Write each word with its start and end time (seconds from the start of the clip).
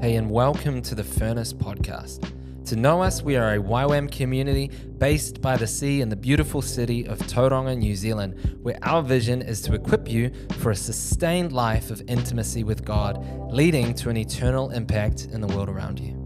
Hey, 0.00 0.16
and 0.16 0.30
welcome 0.30 0.80
to 0.80 0.94
the 0.94 1.04
Furnace 1.04 1.52
Podcast. 1.52 2.32
To 2.64 2.74
know 2.74 3.02
us, 3.02 3.22
we 3.22 3.36
are 3.36 3.56
a 3.56 3.58
YWAM 3.58 4.10
community 4.10 4.68
based 4.96 5.42
by 5.42 5.58
the 5.58 5.66
sea 5.66 6.00
in 6.00 6.08
the 6.08 6.16
beautiful 6.16 6.62
city 6.62 7.06
of 7.06 7.18
Tauranga, 7.18 7.76
New 7.76 7.94
Zealand, 7.94 8.58
where 8.62 8.78
our 8.80 9.02
vision 9.02 9.42
is 9.42 9.60
to 9.60 9.74
equip 9.74 10.10
you 10.10 10.32
for 10.60 10.70
a 10.70 10.74
sustained 10.74 11.52
life 11.52 11.90
of 11.90 12.00
intimacy 12.08 12.64
with 12.64 12.82
God, 12.82 13.22
leading 13.52 13.92
to 13.96 14.08
an 14.08 14.16
eternal 14.16 14.70
impact 14.70 15.26
in 15.26 15.42
the 15.42 15.48
world 15.48 15.68
around 15.68 16.00
you. 16.00 16.16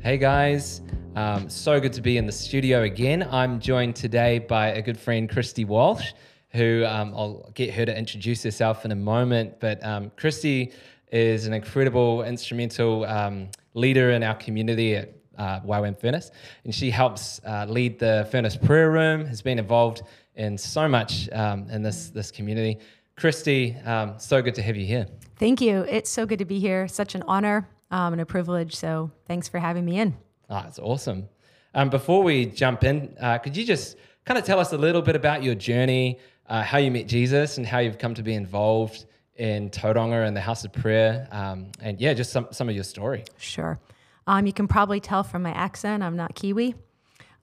Hey 0.00 0.18
guys, 0.18 0.82
um, 1.14 1.48
so 1.48 1.80
good 1.80 1.94
to 1.94 2.02
be 2.02 2.18
in 2.18 2.26
the 2.26 2.32
studio 2.32 2.82
again. 2.82 3.26
I'm 3.30 3.60
joined 3.60 3.96
today 3.96 4.40
by 4.40 4.72
a 4.72 4.82
good 4.82 4.98
friend, 4.98 5.26
Kristi 5.26 5.66
Walsh 5.66 6.12
who 6.50 6.84
um, 6.86 7.12
I'll 7.14 7.50
get 7.54 7.74
her 7.74 7.84
to 7.84 7.96
introduce 7.96 8.42
herself 8.42 8.84
in 8.84 8.92
a 8.92 8.96
moment. 8.96 9.60
But 9.60 9.84
um, 9.84 10.10
Kristi 10.16 10.72
is 11.12 11.46
an 11.46 11.52
incredible 11.52 12.22
instrumental 12.22 13.04
um, 13.04 13.48
leader 13.74 14.10
in 14.10 14.22
our 14.22 14.34
community 14.34 14.96
at 14.96 15.12
uh, 15.38 15.60
YWAM 15.60 15.98
Furnace, 15.98 16.30
and 16.64 16.74
she 16.74 16.90
helps 16.90 17.40
uh, 17.46 17.66
lead 17.68 17.98
the 17.98 18.26
Furnace 18.30 18.56
Prayer 18.56 18.90
Room. 18.90 19.26
Has 19.26 19.42
been 19.42 19.58
involved 19.58 20.02
in 20.34 20.56
so 20.56 20.88
much 20.88 21.28
um, 21.32 21.68
in 21.70 21.82
this 21.82 22.10
this 22.10 22.30
community. 22.30 22.78
Kristi, 23.16 23.86
um, 23.86 24.14
so 24.18 24.42
good 24.42 24.54
to 24.54 24.62
have 24.62 24.76
you 24.76 24.84
here. 24.84 25.06
Thank 25.38 25.60
you. 25.60 25.80
It's 25.88 26.10
so 26.10 26.26
good 26.26 26.38
to 26.38 26.44
be 26.44 26.58
here. 26.58 26.86
Such 26.86 27.14
an 27.14 27.22
honor 27.26 27.68
um, 27.90 28.12
and 28.12 28.20
a 28.20 28.26
privilege. 28.26 28.76
So 28.76 29.10
thanks 29.26 29.48
for 29.48 29.58
having 29.58 29.84
me 29.84 29.98
in. 29.98 30.16
Ah, 30.50 30.66
it's 30.66 30.78
awesome. 30.78 31.28
Um, 31.74 31.90
before 31.90 32.22
we 32.22 32.46
jump 32.46 32.84
in, 32.84 33.14
uh, 33.20 33.38
could 33.38 33.56
you 33.56 33.64
just 33.64 33.96
kind 34.24 34.38
of 34.38 34.44
tell 34.44 34.58
us 34.58 34.72
a 34.72 34.78
little 34.78 35.02
bit 35.02 35.16
about 35.16 35.42
your 35.42 35.54
journey? 35.54 36.18
Uh, 36.48 36.62
how 36.62 36.78
you 36.78 36.90
met 36.90 37.06
Jesus 37.06 37.58
and 37.58 37.66
how 37.66 37.78
you've 37.78 37.98
come 37.98 38.14
to 38.14 38.22
be 38.22 38.34
involved 38.34 39.06
in 39.36 39.70
Tauranga 39.70 40.26
and 40.26 40.36
the 40.36 40.40
House 40.40 40.64
of 40.64 40.72
Prayer. 40.72 41.28
Um, 41.30 41.70
and 41.80 42.00
yeah, 42.00 42.14
just 42.14 42.32
some, 42.32 42.48
some 42.50 42.68
of 42.68 42.74
your 42.74 42.84
story. 42.84 43.24
Sure. 43.38 43.78
Um, 44.26 44.46
you 44.46 44.52
can 44.52 44.66
probably 44.66 45.00
tell 45.00 45.22
from 45.22 45.42
my 45.42 45.52
accent, 45.52 46.02
I'm 46.02 46.16
not 46.16 46.34
Kiwi. 46.34 46.74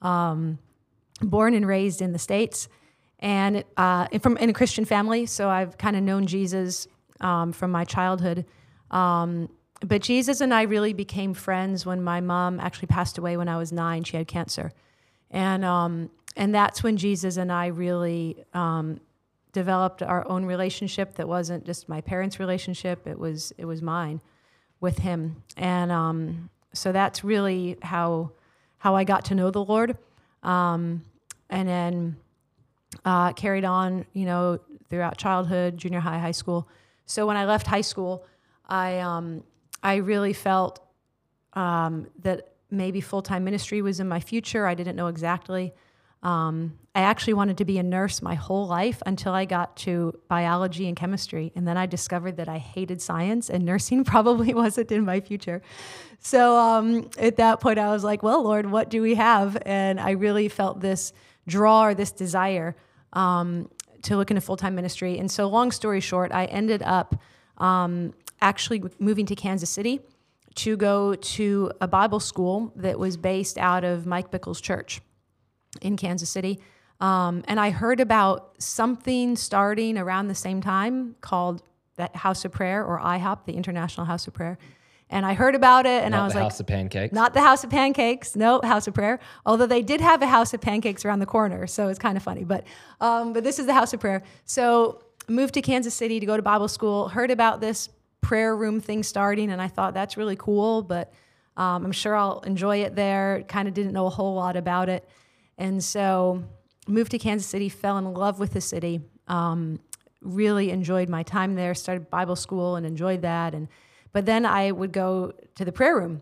Um, 0.02 0.60
born 1.22 1.54
and 1.54 1.68
raised 1.68 2.02
in 2.02 2.12
the 2.12 2.20
States 2.20 2.68
and 3.20 3.64
uh, 3.78 4.08
from 4.20 4.38
in 4.38 4.50
a 4.50 4.54
Christian 4.54 4.86
family. 4.86 5.26
So 5.26 5.50
I've 5.50 5.78
kind 5.78 5.95
of 5.95 6.04
known 6.04 6.28
Jesus 6.28 6.88
um, 7.22 7.54
from 7.54 7.72
my 7.72 7.86
childhood. 7.86 8.45
Um, 8.92 9.50
but 9.86 10.02
Jesus 10.02 10.42
and 10.42 10.54
I 10.54 10.64
really 10.64 10.94
became 10.94 11.34
friends 11.34 11.86
when 11.86 12.04
my 12.04 12.22
mom 12.22 12.60
actually 12.60 12.88
passed 12.88 13.17
away 13.17 13.38
when 13.38 13.48
I 13.48 13.58
was 13.58 13.72
nine. 13.72 14.04
She 14.04 14.17
had 14.17 14.28
cancer. 14.28 14.72
And 15.32 15.66
um, 15.66 16.10
and 16.36 16.53
that's 16.53 16.84
when 16.84 16.98
Jesus 16.98 17.38
and 17.38 17.52
I 17.52 17.67
really 17.67 18.44
um, 18.53 19.00
developed 19.52 20.02
our 20.02 20.28
own 20.28 20.45
relationship 20.45 21.16
that 21.16 21.28
wasn't 21.28 21.66
just 21.66 21.88
my 21.88 22.02
parents' 22.02 22.39
relationship; 22.39 23.08
it 23.08 23.17
was 23.17 23.53
it 23.58 23.66
was 23.66 23.81
mine 23.81 24.22
with 24.80 25.00
Him, 25.00 25.44
and 25.58 25.92
um, 25.92 26.50
so 26.73 26.92
that's 26.92 27.23
really 27.23 27.78
how 27.81 28.31
how 28.78 28.95
I 28.95 29.04
got 29.04 29.26
to 29.26 29.36
know 29.36 29.52
the 29.52 29.64
Lord, 29.64 29.98
um, 30.44 31.04
and 31.50 31.67
then 31.67 32.17
uh, 33.06 33.34
carried 33.34 33.66
on, 33.66 34.06
you 34.14 34.26
know, 34.26 34.59
throughout 34.89 35.17
childhood, 35.17 35.78
junior 35.78 36.00
high, 36.00 36.20
high 36.20 36.31
school. 36.31 36.67
So 37.06 37.26
when 37.26 37.38
I 37.38 37.45
left 37.45 37.67
high 37.67 37.81
school, 37.81 38.26
I 38.67 39.00
um, 39.00 39.44
I 39.81 39.95
really 39.95 40.34
felt 40.34 40.80
um, 41.54 42.08
that 42.20 42.54
maybe 42.72 43.02
full 43.02 43.22
time 43.22 43.44
ministry 43.44 43.81
was 43.81 44.00
in 44.00 44.08
my 44.08 44.20
future. 44.20 44.66
I 44.66 44.73
didn't 44.73 44.95
know 44.95 45.08
exactly. 45.08 45.73
Um, 46.24 46.80
I 46.96 47.02
actually 47.02 47.34
wanted 47.34 47.58
to 47.58 47.66
be 47.66 47.78
a 47.78 47.84
nurse 47.84 48.22
my 48.22 48.36
whole 48.36 48.66
life 48.66 49.02
until 49.06 49.34
I 49.34 49.46
got 49.46 49.76
to 49.78 50.18
biology 50.30 50.88
and 50.88 50.96
chemistry. 50.96 51.52
And 51.56 51.68
then 51.68 51.76
I 51.76 51.86
discovered 51.86 52.38
that 52.38 52.48
I 52.48 52.60
hated 52.60 53.02
science 53.02 53.50
and 53.50 53.66
nursing 53.66 54.04
probably 54.06 54.54
wasn't 54.54 54.92
in 54.92 55.04
my 55.04 55.20
future. 55.20 55.62
So 56.20 56.58
um, 56.58 57.10
at 57.18 57.36
that 57.38 57.60
point, 57.60 57.78
I 57.78 57.89
was 57.89 58.04
like, 58.04 58.23
well, 58.23 58.44
Lord, 58.44 58.72
what 58.72 58.89
do 58.89 59.02
we 59.02 59.16
have? 59.16 59.58
And 59.66 60.00
I 60.00 60.12
really 60.12 60.48
felt 60.48 60.80
this 60.80 61.12
draw 61.45 61.88
or 61.88 61.94
this 61.94 62.12
desire 62.12 62.76
um, 63.12 63.70
to 64.04 64.16
look 64.16 64.32
into 64.32 64.42
full 64.42 64.58
time 64.58 64.76
ministry. 64.76 65.20
And 65.20 65.30
so, 65.30 65.48
long 65.50 65.72
story 65.72 66.00
short, 66.00 66.32
I 66.32 66.45
ended 66.45 66.82
up 66.83 67.16
um, 67.58 68.14
actually 68.42 68.83
moving 69.00 69.26
to 69.26 69.36
Kansas 69.36 69.70
City 69.70 70.00
to 70.56 70.78
go 70.78 71.16
to 71.16 71.72
a 71.82 71.88
Bible 71.88 72.20
school 72.20 72.72
that 72.76 72.98
was 73.00 73.17
based 73.17 73.58
out 73.58 73.83
of 73.83 74.06
Mike 74.06 74.32
Bickle's 74.32 74.62
church 74.62 75.02
in 75.82 75.98
Kansas 75.98 76.30
City. 76.30 76.60
Um, 77.00 77.44
and 77.48 77.60
I 77.60 77.70
heard 77.70 78.00
about 78.00 78.54
something 78.60 79.36
starting 79.36 79.98
around 79.98 80.28
the 80.28 80.36
same 80.36 80.61
time 80.61 81.16
called 81.22 81.61
that 81.98 82.16
House 82.16 82.45
of 82.45 82.52
Prayer 82.52 82.84
or 82.84 83.00
IHOP, 83.00 83.45
the 83.45 83.54
International 83.54 84.06
House 84.06 84.28
of 84.28 84.33
Prayer. 84.33 84.58
And 85.10 85.26
I 85.26 85.33
heard 85.33 85.54
about 85.54 85.86
it, 85.86 86.04
and 86.04 86.12
not 86.14 86.22
I 86.22 86.23
was 86.23 86.33
the 86.33 86.39
like, 86.39 86.44
House 86.45 86.60
of 86.60 86.67
Pancakes. 86.67 87.14
Not 87.14 87.33
the 87.33 87.42
House 87.42 87.64
of 87.64 87.70
Pancakes. 87.70 88.36
No, 88.36 88.62
House 88.64 88.88
of 88.88 88.95
Prayer. 88.95 89.20
Although 89.45 89.67
they 89.67 89.83
did 89.83 90.02
have 90.02 90.22
a 90.23 90.28
House 90.28 90.54
of 90.54 90.62
Pancakes 90.62 91.06
around 91.06 91.20
the 91.20 91.28
corner, 91.28 91.67
so 91.67 91.89
it's 91.89 92.00
kind 92.00 92.17
of 92.17 92.23
funny. 92.23 92.44
But 92.44 92.66
um, 93.00 93.33
but 93.33 93.44
this 93.44 93.60
is 93.60 93.67
the 93.67 93.73
House 93.73 93.94
of 93.94 94.00
Prayer. 94.00 94.23
So 94.45 95.04
moved 95.28 95.54
to 95.54 95.62
Kansas 95.62 95.94
City 95.94 96.20
to 96.20 96.26
go 96.26 96.36
to 96.36 96.42
Bible 96.42 96.67
school. 96.67 97.10
Heard 97.10 97.30
about 97.30 97.62
this 97.62 97.89
prayer 98.22 98.56
room 98.56 98.80
thing 98.80 99.04
starting, 99.04 99.52
and 99.52 99.62
I 99.62 99.67
thought 99.67 99.94
that's 99.94 100.17
really 100.17 100.36
cool. 100.36 100.82
But 100.82 101.14
um, 101.58 101.86
I'm 101.86 101.92
sure 101.92 102.16
I'll 102.16 102.39
enjoy 102.39 102.78
it 102.78 102.95
there. 102.95 103.44
Kind 103.48 103.67
of 103.67 103.76
didn't 103.76 103.94
know 103.94 104.08
a 104.08 104.12
whole 104.12 104.33
lot 104.33 104.56
about 104.56 104.89
it. 104.89 105.08
And 105.58 105.83
so 105.83 106.43
moved 106.87 107.11
to 107.11 107.19
Kansas 107.19 107.47
City, 107.47 107.69
fell 107.69 107.97
in 107.97 108.14
love 108.14 108.39
with 108.39 108.53
the 108.53 108.61
city. 108.61 109.02
Um, 109.27 109.80
really 110.21 110.71
enjoyed 110.71 111.09
my 111.09 111.23
time 111.23 111.55
there. 111.55 111.75
Started 111.75 112.09
Bible 112.09 112.36
school 112.36 112.75
and 112.75 112.86
enjoyed 112.86 113.21
that. 113.21 113.53
And 113.53 113.67
but 114.11 114.25
then 114.25 114.45
I 114.45 114.71
would 114.71 114.91
go 114.91 115.33
to 115.55 115.65
the 115.65 115.71
prayer 115.71 115.95
room 115.95 116.21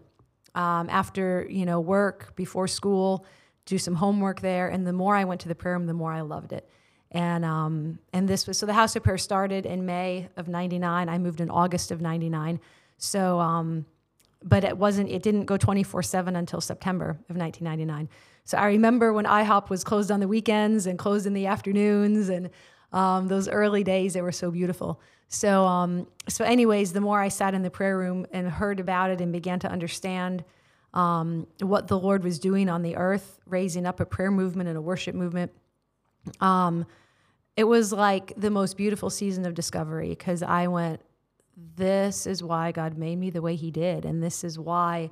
um, 0.55 0.89
after 0.89 1.45
you 1.49 1.65
know 1.65 1.79
work 1.79 2.35
before 2.35 2.67
school, 2.67 3.25
do 3.65 3.77
some 3.77 3.95
homework 3.95 4.41
there. 4.41 4.69
And 4.69 4.85
the 4.85 4.93
more 4.93 5.15
I 5.15 5.23
went 5.23 5.41
to 5.41 5.47
the 5.47 5.55
prayer 5.55 5.75
room, 5.75 5.85
the 5.85 5.93
more 5.93 6.11
I 6.11 6.21
loved 6.21 6.53
it. 6.53 6.67
And 7.11 7.43
um, 7.43 7.99
and 8.13 8.27
this 8.27 8.47
was 8.47 8.57
so 8.57 8.65
the 8.65 8.73
House 8.73 8.95
of 8.95 9.03
Prayer 9.03 9.17
started 9.17 9.65
in 9.65 9.85
May 9.85 10.29
of 10.37 10.47
'99. 10.47 11.09
I 11.09 11.17
moved 11.17 11.41
in 11.41 11.49
August 11.49 11.91
of 11.91 12.01
'99. 12.01 12.59
So, 12.97 13.39
um, 13.39 13.85
but 14.43 14.63
it 14.63 14.77
wasn't. 14.77 15.09
It 15.09 15.21
didn't 15.21 15.45
go 15.45 15.57
24/7 15.57 16.37
until 16.37 16.61
September 16.61 17.19
of 17.29 17.35
1999. 17.35 18.07
So 18.43 18.57
I 18.57 18.67
remember 18.67 19.13
when 19.13 19.25
IHOP 19.25 19.69
was 19.69 19.83
closed 19.83 20.11
on 20.11 20.19
the 20.19 20.27
weekends 20.27 20.87
and 20.87 20.97
closed 20.97 21.25
in 21.25 21.33
the 21.33 21.47
afternoons, 21.47 22.29
and 22.29 22.49
um, 22.91 23.27
those 23.27 23.47
early 23.47 23.83
days 23.83 24.13
they 24.13 24.21
were 24.21 24.31
so 24.31 24.51
beautiful. 24.51 24.99
So, 25.27 25.65
um, 25.65 26.07
so 26.27 26.43
anyways, 26.43 26.91
the 26.91 27.01
more 27.01 27.21
I 27.21 27.29
sat 27.29 27.53
in 27.53 27.61
the 27.61 27.69
prayer 27.69 27.97
room 27.97 28.25
and 28.31 28.49
heard 28.49 28.79
about 28.79 29.11
it 29.11 29.21
and 29.21 29.31
began 29.31 29.59
to 29.59 29.71
understand 29.71 30.43
um, 30.93 31.47
what 31.61 31.87
the 31.87 31.97
Lord 31.97 32.23
was 32.23 32.37
doing 32.37 32.67
on 32.67 32.81
the 32.81 32.97
earth, 32.97 33.39
raising 33.45 33.85
up 33.85 33.99
a 34.01 34.05
prayer 34.05 34.31
movement 34.31 34.67
and 34.67 34.77
a 34.77 34.81
worship 34.81 35.15
movement, 35.15 35.51
um, 36.41 36.85
it 37.55 37.63
was 37.63 37.91
like 37.91 38.33
the 38.37 38.49
most 38.49 38.77
beautiful 38.77 39.09
season 39.09 39.45
of 39.45 39.53
discovery 39.53 40.09
because 40.09 40.43
I 40.43 40.67
went, 40.67 41.01
this 41.75 42.25
is 42.25 42.43
why 42.43 42.71
God 42.71 42.97
made 42.97 43.17
me 43.17 43.29
the 43.29 43.41
way 43.41 43.55
He 43.55 43.71
did, 43.71 44.05
and 44.05 44.21
this 44.21 44.43
is 44.43 44.57
why 44.57 45.11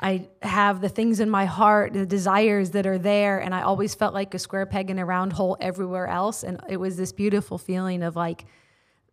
I 0.00 0.28
have 0.42 0.80
the 0.80 0.88
things 0.88 1.18
in 1.18 1.28
my 1.28 1.44
heart, 1.44 1.92
the 1.92 2.06
desires 2.06 2.70
that 2.70 2.86
are 2.86 2.98
there, 2.98 3.40
and 3.40 3.52
I 3.52 3.62
always 3.62 3.94
felt 3.94 4.14
like 4.14 4.32
a 4.32 4.38
square 4.38 4.64
peg 4.64 4.90
in 4.90 4.98
a 4.98 5.04
round 5.04 5.32
hole 5.32 5.56
everywhere 5.60 6.06
else. 6.06 6.44
And 6.44 6.60
it 6.68 6.76
was 6.76 6.96
this 6.96 7.12
beautiful 7.12 7.58
feeling 7.58 8.02
of 8.04 8.14
like, 8.14 8.44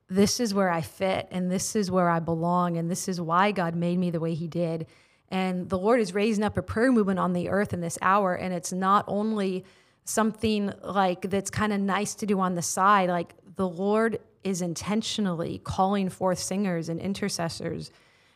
this 0.07 0.39
is 0.39 0.53
where 0.53 0.69
I 0.69 0.81
fit, 0.81 1.27
and 1.31 1.51
this 1.51 1.75
is 1.75 1.89
where 1.89 2.09
I 2.09 2.19
belong, 2.19 2.77
and 2.77 2.91
this 2.91 3.07
is 3.07 3.19
why 3.19 3.51
God 3.51 3.75
made 3.75 3.97
me 3.97 4.11
the 4.11 4.19
way 4.19 4.35
He 4.35 4.47
did. 4.47 4.85
And 5.29 5.67
the 5.67 5.79
Lord 5.79 5.99
is 5.99 6.13
raising 6.13 6.43
up 6.43 6.55
a 6.57 6.61
prayer 6.61 6.91
movement 6.91 7.17
on 7.17 7.33
the 7.33 7.49
earth 7.49 7.73
in 7.73 7.81
this 7.81 7.97
hour, 8.03 8.35
and 8.35 8.53
it's 8.53 8.71
not 8.71 9.05
only 9.07 9.65
something 10.03 10.71
like 10.83 11.21
that's 11.31 11.49
kind 11.49 11.73
of 11.73 11.79
nice 11.79 12.13
to 12.15 12.27
do 12.27 12.39
on 12.39 12.53
the 12.53 12.61
side, 12.61 13.09
like 13.09 13.33
the 13.55 13.67
Lord 13.67 14.19
is 14.43 14.61
intentionally 14.61 15.59
calling 15.63 16.09
forth 16.09 16.37
singers 16.37 16.89
and 16.89 16.99
intercessors 16.99 17.89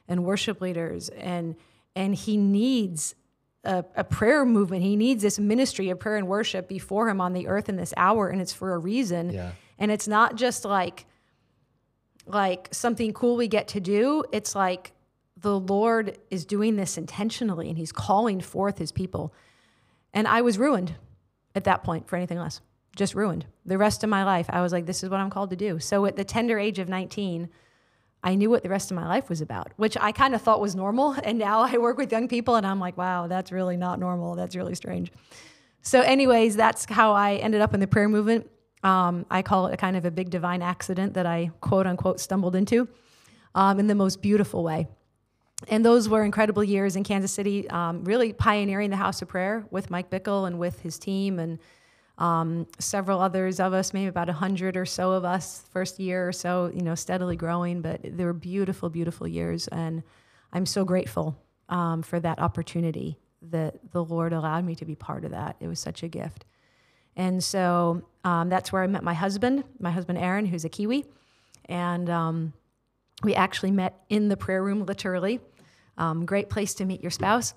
and 0.08 0.26
worship 0.26 0.60
leaders 0.62 1.10
and 1.10 1.56
and 1.96 2.16
he 2.16 2.38
needs 2.38 3.16
a, 3.64 3.84
a, 3.96 4.04
prayer 4.04 4.46
movement. 4.46 4.84
He 4.84 4.96
needs 4.96 5.22
this 5.22 5.38
ministry 5.38 5.90
of 5.90 6.00
prayer 6.00 6.18
and 6.18 6.28
worship 6.28 6.68
before 6.68 7.10
him 7.10 7.20
on 7.20 7.34
the 7.34 7.48
earth 7.48 7.70
in 7.70 7.76
this 7.76 7.94
hour, 7.98 8.30
and 8.30 8.42
it's 8.42 8.54
for 8.54 8.74
a 8.74 8.78
reason. 8.78 9.32
Yeah. 9.32 9.52
And 9.78 9.92
it's 9.92 10.08
not 10.08 10.36
just 10.36 10.66
like 10.66 11.06
like 12.26 12.70
something 12.72 13.12
cool 13.12 13.36
we 13.36 13.48
get 13.48 13.70
to 13.70 13.80
do. 13.80 14.24
It's 14.32 14.56
like 14.56 14.94
the 15.36 15.60
Lord 15.60 16.18
is 16.30 16.46
doing 16.46 16.76
this 16.76 16.98
intentionally, 16.98 17.70
and 17.70 17.78
He's 17.78 17.92
calling 17.92 18.40
forth 18.40 18.78
His 18.78 18.92
people. 18.92 19.34
And 20.14 20.28
I 20.28 20.42
was 20.42 20.58
ruined 20.58 20.96
at 21.56 21.64
that 21.66 21.84
point 21.84 22.08
for 22.08 22.16
anything 22.16 22.38
less, 22.38 22.62
just 22.96 23.16
ruined. 23.16 23.46
The 23.66 23.78
rest 23.78 24.04
of 24.04 24.10
my 24.10 24.24
life, 24.24 24.48
I 24.50 24.62
was 24.62 24.72
like, 24.72 24.86
this 24.86 25.04
is 25.04 25.10
what 25.10 25.20
I'm 25.20 25.30
called 25.30 25.50
to 25.52 25.56
do. 25.56 25.80
So 25.80 26.06
at 26.06 26.16
the 26.16 26.24
tender 26.24 26.60
age 26.60 26.80
of 26.80 26.90
19 26.90 27.50
I 28.24 28.36
knew 28.36 28.50
what 28.50 28.64
the 28.64 28.70
rest 28.70 28.92
of 28.92 28.96
my 28.96 29.08
life 29.08 29.30
was 29.30 29.42
about, 29.42 29.72
which 29.78 29.98
I 30.00 30.12
kind 30.12 30.36
of 30.36 30.42
thought 30.42 30.60
was 30.60 30.76
normal. 30.76 31.16
And 31.24 31.40
now 31.40 31.62
I 31.62 31.78
work 31.78 31.98
with 31.98 32.12
young 32.12 32.28
people 32.28 32.56
and 32.56 32.66
I'm 32.66 32.80
like, 32.80 32.98
wow, 32.98 33.28
that's 33.28 33.52
really 33.52 33.78
not 33.78 34.00
normal. 34.00 34.36
That's 34.36 34.56
really 34.56 34.76
strange. 34.76 35.12
So, 35.82 36.02
anyways, 36.02 36.56
that's 36.56 36.86
how 36.86 37.14
I 37.14 37.36
ended 37.36 37.62
up 37.62 37.74
in 37.74 37.80
the 37.80 37.88
prayer 37.88 38.10
movement. 38.10 38.50
Um, 38.84 39.26
I 39.30 39.42
call 39.42 39.68
it 39.68 39.74
a 39.74 39.78
kind 39.78 39.96
of 39.96 40.06
a 40.06 40.12
big 40.12 40.30
divine 40.30 40.62
accident 40.62 41.14
that 41.14 41.26
I 41.26 41.52
quote 41.62 41.88
unquote 41.88 42.20
stumbled 42.20 42.56
into 42.56 42.88
um, 43.56 43.80
in 43.80 43.88
the 43.88 43.96
most 43.96 44.22
beautiful 44.22 44.64
way. 44.64 44.88
And 45.68 45.86
those 45.86 46.08
were 46.08 46.24
incredible 46.24 46.64
years 46.64 46.96
in 46.96 47.04
Kansas 47.04 47.32
City, 47.32 47.70
um, 47.70 48.06
really 48.06 48.32
pioneering 48.32 48.90
the 48.90 48.96
House 48.96 49.22
of 49.22 49.28
Prayer 49.28 49.66
with 49.72 49.90
Mike 49.90 50.10
Bickle 50.10 50.48
and 50.48 50.58
with 50.58 50.80
his 50.82 50.98
team 50.98 51.38
and 51.40 51.60
um, 52.20 52.68
several 52.78 53.20
others 53.20 53.60
of 53.60 53.74
us, 53.74 53.94
maybe 53.94 54.08
about 54.08 54.30
a 54.30 54.34
hundred 54.34 54.78
or 54.78 54.86
so 54.86 55.14
of 55.14 55.26
us, 55.26 55.64
first 55.72 56.00
year 56.00 56.28
or 56.28 56.32
so, 56.32 56.72
you 56.74 56.82
know, 56.82 56.94
steadily 56.94 57.36
growing. 57.36 57.82
But 57.82 58.02
they 58.04 58.26
were 58.26 58.34
beautiful, 58.34 58.90
beautiful 58.90 59.28
years, 59.28 59.68
and 59.70 60.04
I'm 60.54 60.68
so 60.68 60.86
grateful 60.86 61.36
um, 61.70 62.04
for 62.04 62.20
that 62.20 62.40
opportunity 62.40 63.18
that 63.42 63.92
the 63.92 64.04
Lord 64.04 64.34
allowed 64.34 64.66
me 64.66 64.76
to 64.76 64.86
be 64.86 64.96
part 64.96 65.26
of 65.26 65.32
that. 65.32 65.56
It 65.60 65.68
was 65.68 65.80
such 65.80 66.04
a 66.04 66.08
gift. 66.08 66.46
And 67.16 67.44
so 67.44 68.04
um, 68.24 68.50
that's 68.50 68.72
where 68.72 68.84
I 68.84 68.88
met 68.88 69.04
my 69.04 69.14
husband, 69.14 69.64
my 69.80 69.92
husband 69.92 70.18
Aaron, 70.20 70.46
who's 70.46 70.66
a 70.66 70.70
Kiwi. 70.70 71.06
And 71.66 72.10
um, 72.10 72.54
we 73.24 73.36
actually 73.36 73.72
met 73.72 74.02
in 74.10 74.30
the 74.30 74.38
prayer 74.38 74.64
room, 74.64 74.86
literally. 74.86 75.40
Um, 76.00 76.26
great 76.26 76.50
place 76.50 76.74
to 76.76 76.86
meet 76.86 77.02
your 77.02 77.12
spouse. 77.12 77.54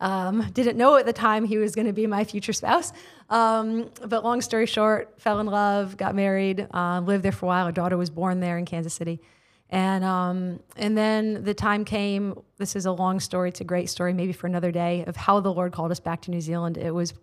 Um, 0.00 0.48
didn't 0.52 0.76
know 0.76 0.96
at 0.96 1.06
the 1.06 1.12
time 1.12 1.44
he 1.44 1.56
was 1.56 1.74
going 1.74 1.86
to 1.86 1.92
be 1.92 2.06
my 2.06 2.24
future 2.24 2.52
spouse. 2.52 2.92
Um, 3.30 3.90
but 4.06 4.22
long 4.22 4.40
story 4.40 4.66
short, 4.66 5.14
fell 5.18 5.40
in 5.40 5.46
love, 5.46 5.96
got 5.96 6.14
married, 6.14 6.68
uh, 6.72 7.00
lived 7.00 7.24
there 7.24 7.32
for 7.32 7.46
a 7.46 7.48
while. 7.48 7.66
A 7.66 7.72
daughter 7.72 7.96
was 7.96 8.10
born 8.10 8.40
there 8.40 8.58
in 8.58 8.66
Kansas 8.66 8.94
City. 8.94 9.20
And 9.68 10.04
um, 10.04 10.60
and 10.76 10.96
then 10.96 11.42
the 11.42 11.54
time 11.54 11.84
came. 11.84 12.38
This 12.56 12.76
is 12.76 12.86
a 12.86 12.92
long 12.92 13.18
story. 13.18 13.48
It's 13.48 13.60
a 13.60 13.64
great 13.64 13.90
story, 13.90 14.12
maybe 14.12 14.32
for 14.32 14.46
another 14.46 14.70
day, 14.70 15.02
of 15.08 15.16
how 15.16 15.40
the 15.40 15.52
Lord 15.52 15.72
called 15.72 15.90
us 15.90 15.98
back 15.98 16.22
to 16.22 16.30
New 16.30 16.40
Zealand. 16.40 16.76
It 16.76 16.92
was 16.92 17.14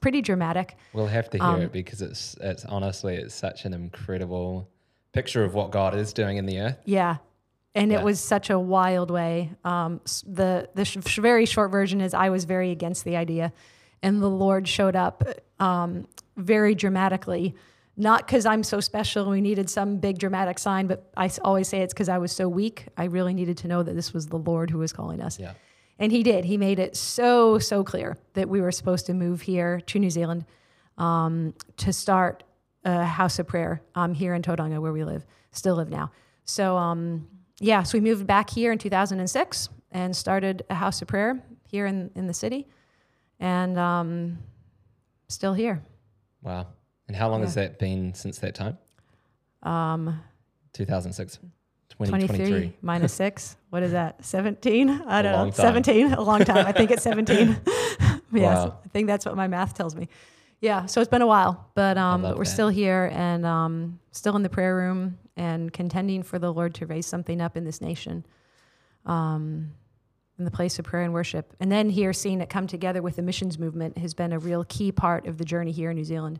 pretty 0.00 0.22
dramatic. 0.22 0.76
We'll 0.92 1.06
have 1.06 1.30
to 1.30 1.38
hear 1.38 1.46
um, 1.46 1.62
it 1.62 1.72
because 1.72 2.00
it's 2.00 2.36
it's 2.40 2.64
honestly 2.64 3.16
it's 3.16 3.34
such 3.34 3.64
an 3.64 3.74
incredible 3.74 4.68
picture 5.12 5.42
of 5.42 5.54
what 5.54 5.72
God 5.72 5.94
is 5.94 6.12
doing 6.12 6.36
in 6.36 6.46
the 6.46 6.60
earth. 6.60 6.78
Yeah, 6.84 7.16
and 7.74 7.90
yeah. 7.90 7.98
it 7.98 8.04
was 8.04 8.20
such 8.20 8.50
a 8.50 8.58
wild 8.58 9.10
way. 9.10 9.52
Um, 9.64 10.00
the 10.26 10.68
the 10.74 10.84
sh- 10.84 10.96
very 10.96 11.46
short 11.46 11.70
version 11.70 12.00
is 12.00 12.14
I 12.14 12.30
was 12.30 12.44
very 12.44 12.70
against 12.70 13.04
the 13.04 13.16
idea, 13.16 13.52
and 14.02 14.22
the 14.22 14.30
Lord 14.30 14.66
showed 14.66 14.96
up 14.96 15.22
um, 15.60 16.06
very 16.36 16.74
dramatically 16.74 17.54
not 17.98 18.24
because 18.24 18.46
I'm 18.46 18.62
so 18.62 18.78
special 18.78 19.22
and 19.22 19.32
we 19.32 19.40
needed 19.40 19.68
some 19.68 19.98
big 19.98 20.18
dramatic 20.18 20.60
sign, 20.60 20.86
but 20.86 21.10
I 21.16 21.28
always 21.42 21.66
say 21.66 21.80
it's 21.80 21.92
because 21.92 22.08
I 22.08 22.18
was 22.18 22.30
so 22.30 22.48
weak. 22.48 22.86
I 22.96 23.04
really 23.04 23.34
needed 23.34 23.58
to 23.58 23.68
know 23.68 23.82
that 23.82 23.94
this 23.94 24.14
was 24.14 24.28
the 24.28 24.38
Lord 24.38 24.70
who 24.70 24.78
was 24.78 24.92
calling 24.92 25.20
us. 25.20 25.38
Yeah. 25.38 25.54
And 25.98 26.12
he 26.12 26.22
did. 26.22 26.44
He 26.44 26.56
made 26.56 26.78
it 26.78 26.96
so, 26.96 27.58
so 27.58 27.82
clear 27.82 28.16
that 28.34 28.48
we 28.48 28.60
were 28.60 28.70
supposed 28.70 29.06
to 29.06 29.14
move 29.14 29.42
here 29.42 29.80
to 29.80 29.98
New 29.98 30.10
Zealand 30.10 30.44
um, 30.96 31.54
to 31.78 31.92
start 31.92 32.44
a 32.84 33.04
house 33.04 33.40
of 33.40 33.48
prayer 33.48 33.82
um, 33.96 34.14
here 34.14 34.32
in 34.32 34.42
Tauranga, 34.42 34.80
where 34.80 34.92
we 34.92 35.02
live, 35.02 35.26
still 35.50 35.74
live 35.74 35.90
now. 35.90 36.12
So, 36.44 36.76
um, 36.76 37.26
yeah, 37.60 37.82
so 37.82 37.98
we 37.98 38.02
moved 38.02 38.26
back 38.26 38.50
here 38.50 38.72
in 38.72 38.78
2006 38.78 39.68
and 39.90 40.14
started 40.14 40.64
a 40.70 40.74
house 40.74 41.02
of 41.02 41.08
prayer 41.08 41.42
here 41.66 41.86
in, 41.86 42.10
in 42.14 42.26
the 42.26 42.34
city 42.34 42.66
and 43.40 43.78
um, 43.78 44.38
still 45.28 45.54
here. 45.54 45.82
Wow. 46.42 46.68
And 47.08 47.16
how 47.16 47.28
long 47.28 47.40
yeah. 47.40 47.46
has 47.46 47.54
that 47.54 47.78
been 47.78 48.14
since 48.14 48.38
that 48.38 48.54
time? 48.54 48.78
Um, 49.62 50.20
2006. 50.72 51.38
23 51.96 52.74
minus 52.80 53.12
6 53.14 53.56
what 53.70 53.82
is 53.82 53.90
that 53.92 54.24
17 54.24 54.88
i 55.08 55.22
don't 55.22 55.32
know 55.32 55.44
time. 55.50 55.52
17 55.52 56.12
a 56.12 56.20
long 56.20 56.44
time 56.44 56.64
i 56.64 56.70
think 56.70 56.92
it's 56.92 57.02
17 57.02 57.48
yes 57.66 58.22
wow. 58.32 58.78
i 58.84 58.88
think 58.88 59.08
that's 59.08 59.26
what 59.26 59.34
my 59.34 59.48
math 59.48 59.74
tells 59.74 59.96
me 59.96 60.08
yeah 60.60 60.86
so 60.86 61.00
it's 61.00 61.10
been 61.10 61.22
a 61.22 61.26
while 61.26 61.70
but 61.74 61.98
um 61.98 62.22
but 62.22 62.36
we're 62.36 62.44
that. 62.44 62.50
still 62.50 62.68
here 62.68 63.10
and 63.12 63.44
um 63.44 63.98
still 64.12 64.36
in 64.36 64.42
the 64.42 64.48
prayer 64.48 64.76
room 64.76 65.18
and 65.38 65.72
contending 65.72 66.22
for 66.22 66.38
the 66.38 66.52
lord 66.52 66.74
to 66.74 66.86
raise 66.86 67.06
something 67.06 67.40
up 67.40 67.56
in 67.56 67.64
this 67.64 67.80
nation 67.80 68.24
um 69.06 69.70
in 70.38 70.44
the 70.44 70.50
place 70.50 70.78
of 70.78 70.84
prayer 70.84 71.02
and 71.02 71.12
worship 71.12 71.54
and 71.60 71.72
then 71.72 71.88
here 71.90 72.12
seeing 72.12 72.40
it 72.40 72.48
come 72.48 72.66
together 72.66 73.02
with 73.02 73.16
the 73.16 73.22
missions 73.22 73.58
movement 73.58 73.96
has 73.98 74.14
been 74.14 74.32
a 74.32 74.38
real 74.38 74.64
key 74.64 74.92
part 74.92 75.26
of 75.26 75.38
the 75.38 75.44
journey 75.44 75.72
here 75.72 75.90
in 75.90 75.96
new 75.96 76.04
zealand 76.04 76.38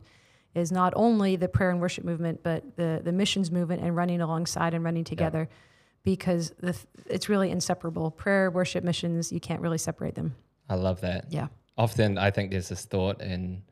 is 0.55 0.71
not 0.71 0.93
only 0.95 1.35
the 1.35 1.47
prayer 1.47 1.69
and 1.69 1.79
worship 1.79 2.03
movement, 2.03 2.41
but 2.43 2.75
the, 2.75 3.01
the 3.03 3.11
missions 3.11 3.51
movement 3.51 3.81
and 3.81 3.95
running 3.95 4.21
alongside 4.21 4.73
and 4.73 4.83
running 4.83 5.03
together 5.03 5.47
yeah. 5.49 5.55
because 6.03 6.51
the, 6.59 6.75
it's 7.05 7.29
really 7.29 7.51
inseparable. 7.51 8.11
Prayer, 8.11 8.49
worship, 8.49 8.83
missions, 8.83 9.31
you 9.31 9.39
can't 9.39 9.61
really 9.61 9.77
separate 9.77 10.15
them. 10.15 10.35
I 10.69 10.75
love 10.75 11.01
that. 11.01 11.25
Yeah. 11.29 11.47
Often 11.77 12.17
I 12.17 12.31
think 12.31 12.51
there's 12.51 12.69
this 12.69 12.85
thought 12.85 13.21
in 13.21 13.63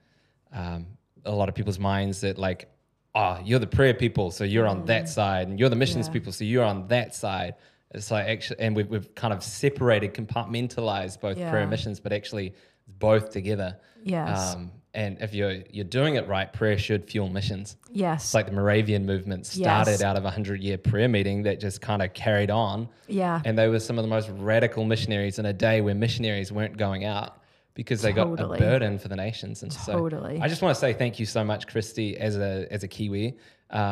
um, 0.53 0.87
a 1.25 1.31
lot 1.31 1.49
of 1.49 1.55
people's 1.55 1.79
minds 1.79 2.21
that, 2.21 2.37
like, 2.37 2.69
oh, 3.17 3.39
you're 3.43 3.59
the 3.59 3.67
prayer 3.67 3.95
people, 3.95 4.29
so 4.29 4.43
you're 4.43 4.67
on 4.67 4.85
that 4.85 5.05
mm. 5.05 5.09
side, 5.09 5.47
and 5.47 5.59
you're 5.59 5.69
the 5.69 5.75
missions 5.75 6.07
yeah. 6.07 6.13
people, 6.13 6.31
so 6.31 6.43
you're 6.43 6.63
on 6.63 6.87
that 6.87 7.15
side. 7.15 7.55
It's 7.91 8.11
like 8.11 8.27
actually, 8.27 8.59
and 8.59 8.75
we've, 8.75 8.87
we've 8.87 9.13
kind 9.15 9.33
of 9.33 9.43
separated, 9.43 10.13
compartmentalized 10.13 11.19
both 11.19 11.37
yeah. 11.37 11.49
prayer 11.49 11.63
and 11.63 11.71
missions, 11.71 11.99
but 11.99 12.13
actually 12.13 12.53
both 12.99 13.31
together. 13.31 13.77
Yes. 14.03 14.55
Um, 14.55 14.71
and 14.93 15.17
if 15.19 15.33
you're 15.33 15.63
you're 15.71 15.85
doing 15.85 16.15
it 16.15 16.27
right, 16.27 16.51
prayer 16.51 16.77
should 16.77 17.09
fuel 17.09 17.29
missions. 17.29 17.77
Yes. 17.91 18.25
It's 18.25 18.33
like 18.33 18.45
the 18.45 18.51
Moravian 18.51 19.05
movement 19.05 19.45
started 19.45 19.91
yes. 19.91 20.03
out 20.03 20.15
of 20.15 20.25
a 20.25 20.31
hundred 20.31 20.61
year 20.61 20.77
prayer 20.77 21.07
meeting 21.07 21.43
that 21.43 21.59
just 21.59 21.81
kind 21.81 22.01
of 22.01 22.13
carried 22.13 22.51
on. 22.51 22.89
Yeah. 23.07 23.41
And 23.45 23.57
they 23.57 23.67
were 23.67 23.79
some 23.79 23.97
of 23.97 24.03
the 24.03 24.09
most 24.09 24.29
radical 24.29 24.85
missionaries 24.85 25.39
in 25.39 25.45
a 25.45 25.53
day 25.53 25.81
where 25.81 25.95
missionaries 25.95 26.51
weren't 26.51 26.77
going 26.77 27.05
out 27.05 27.41
because 27.77 28.01
they 28.01 28.11
totally. 28.11 28.37
got 28.37 28.55
a 28.55 28.57
burden 28.57 28.97
for 28.97 29.07
the 29.07 29.15
nations. 29.15 29.61
And 29.61 29.71
totally. 29.71 30.37
so 30.37 30.43
I 30.43 30.47
just 30.47 30.63
want 30.63 30.73
to 30.73 30.81
say 30.81 30.93
thank 30.93 31.19
you 31.19 31.27
so 31.27 31.43
much, 31.43 31.67
Kristi, 31.67 32.15
as 32.15 32.35
a 32.35 32.65
as 32.71 32.83
a 32.83 32.87
Kiwi, 32.87 33.37
um, 33.69 33.83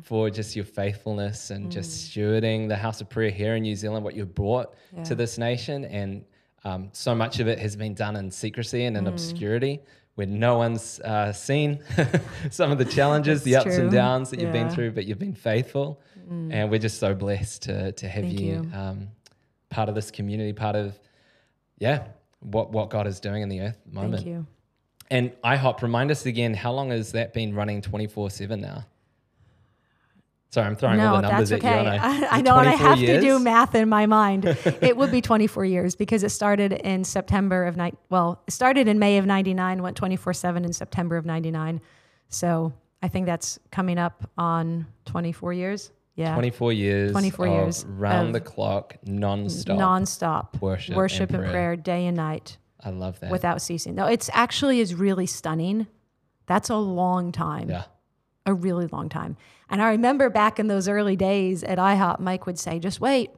mm. 0.00 0.04
for 0.04 0.30
just 0.30 0.56
your 0.56 0.64
faithfulness 0.64 1.50
and 1.50 1.66
mm. 1.66 1.70
just 1.70 2.10
stewarding 2.10 2.66
the 2.66 2.76
House 2.76 3.02
of 3.02 3.10
Prayer 3.10 3.30
here 3.30 3.54
in 3.54 3.62
New 3.62 3.76
Zealand, 3.76 4.04
what 4.04 4.16
you've 4.16 4.34
brought 4.34 4.74
yeah. 4.96 5.04
to 5.04 5.14
this 5.14 5.36
nation. 5.36 5.84
And 5.84 6.24
um, 6.64 6.88
so 6.92 7.14
much 7.14 7.38
of 7.38 7.46
it 7.46 7.58
has 7.58 7.76
been 7.76 7.92
done 7.92 8.16
in 8.16 8.30
secrecy 8.30 8.86
and 8.86 8.96
in 8.96 9.04
mm. 9.04 9.08
obscurity 9.08 9.80
where 10.14 10.26
no 10.26 10.56
one's 10.56 10.98
uh, 11.00 11.30
seen 11.30 11.78
some 12.50 12.72
of 12.72 12.78
the 12.78 12.86
challenges, 12.86 13.42
the 13.42 13.54
ups 13.54 13.74
true. 13.74 13.82
and 13.82 13.92
downs 13.92 14.30
that 14.30 14.38
yeah. 14.38 14.46
you've 14.46 14.52
been 14.54 14.70
through, 14.70 14.90
but 14.90 15.04
you've 15.04 15.18
been 15.18 15.34
faithful. 15.34 16.00
Mm. 16.26 16.54
And 16.54 16.70
we're 16.70 16.80
just 16.80 16.98
so 16.98 17.14
blessed 17.14 17.64
to, 17.64 17.92
to 17.92 18.08
have 18.08 18.24
you, 18.24 18.46
you. 18.46 18.70
Um, 18.74 19.08
part 19.68 19.90
of 19.90 19.94
this 19.94 20.10
community, 20.10 20.54
part 20.54 20.74
of, 20.74 20.98
yeah, 21.78 22.06
what, 22.40 22.70
what 22.70 22.90
God 22.90 23.06
is 23.06 23.20
doing 23.20 23.42
in 23.42 23.48
the 23.48 23.60
earth 23.60 23.78
moment. 23.90 24.16
Thank 24.16 24.26
you. 24.26 24.46
And 25.10 25.32
IHOP, 25.42 25.82
remind 25.82 26.10
us 26.10 26.26
again, 26.26 26.54
how 26.54 26.72
long 26.72 26.90
has 26.90 27.12
that 27.12 27.32
been 27.32 27.54
running 27.54 27.80
24 27.80 28.30
7 28.30 28.60
now? 28.60 28.84
Sorry, 30.50 30.66
I'm 30.66 30.76
throwing 30.76 30.98
no, 30.98 31.08
all 31.08 31.16
the 31.16 31.28
numbers 31.28 31.50
that's 31.50 31.64
okay. 31.64 31.86
at 31.86 32.20
you. 32.20 32.26
I, 32.26 32.28
I 32.38 32.40
know, 32.40 32.56
and 32.56 32.68
I 32.68 32.72
have 32.72 32.98
years? 32.98 33.22
to 33.22 33.28
do 33.28 33.38
math 33.38 33.74
in 33.74 33.88
my 33.88 34.06
mind. 34.06 34.46
it 34.80 34.96
would 34.96 35.10
be 35.10 35.20
24 35.20 35.64
years 35.64 35.94
because 35.94 36.22
it 36.22 36.30
started 36.30 36.72
in 36.72 37.04
September 37.04 37.64
of 37.64 37.76
night. 37.76 37.96
Well, 38.08 38.42
it 38.46 38.52
started 38.52 38.88
in 38.88 38.98
May 38.98 39.18
of 39.18 39.26
'99, 39.26 39.82
went 39.82 40.00
24/7 40.00 40.64
in 40.64 40.72
September 40.72 41.16
of 41.16 41.26
'99. 41.26 41.80
So 42.28 42.72
I 43.02 43.08
think 43.08 43.26
that's 43.26 43.58
coming 43.70 43.98
up 43.98 44.30
on 44.38 44.86
24 45.04 45.52
years. 45.52 45.90
Yeah, 46.16 46.34
24 46.34 46.72
years. 46.72 47.12
24 47.12 47.46
years. 47.46 47.84
Round 47.86 48.34
the 48.34 48.40
clock, 48.40 48.96
non-stop. 49.04 49.78
Non-stop 49.78 50.56
worship, 50.60 50.96
worship 50.96 51.30
and, 51.30 51.42
and 51.42 51.50
prayer. 51.50 51.76
day 51.76 52.06
and 52.06 52.16
night. 52.16 52.58
I 52.82 52.90
love 52.90 53.20
that. 53.20 53.30
Without 53.30 53.62
ceasing. 53.62 53.94
No, 53.94 54.06
it's 54.06 54.30
actually 54.32 54.80
is 54.80 54.94
really 54.94 55.26
stunning. 55.26 55.86
That's 56.46 56.70
a 56.70 56.76
long 56.76 57.32
time. 57.32 57.68
Yeah 57.68 57.84
a 58.46 58.54
really 58.54 58.86
long 58.86 59.08
time. 59.08 59.36
And 59.68 59.82
I 59.82 59.90
remember 59.90 60.30
back 60.30 60.58
in 60.58 60.68
those 60.68 60.88
early 60.88 61.16
days 61.16 61.64
at 61.64 61.78
IHOP, 61.78 62.20
Mike 62.20 62.46
would 62.46 62.58
say, 62.58 62.78
just 62.78 63.00
wait, 63.00 63.30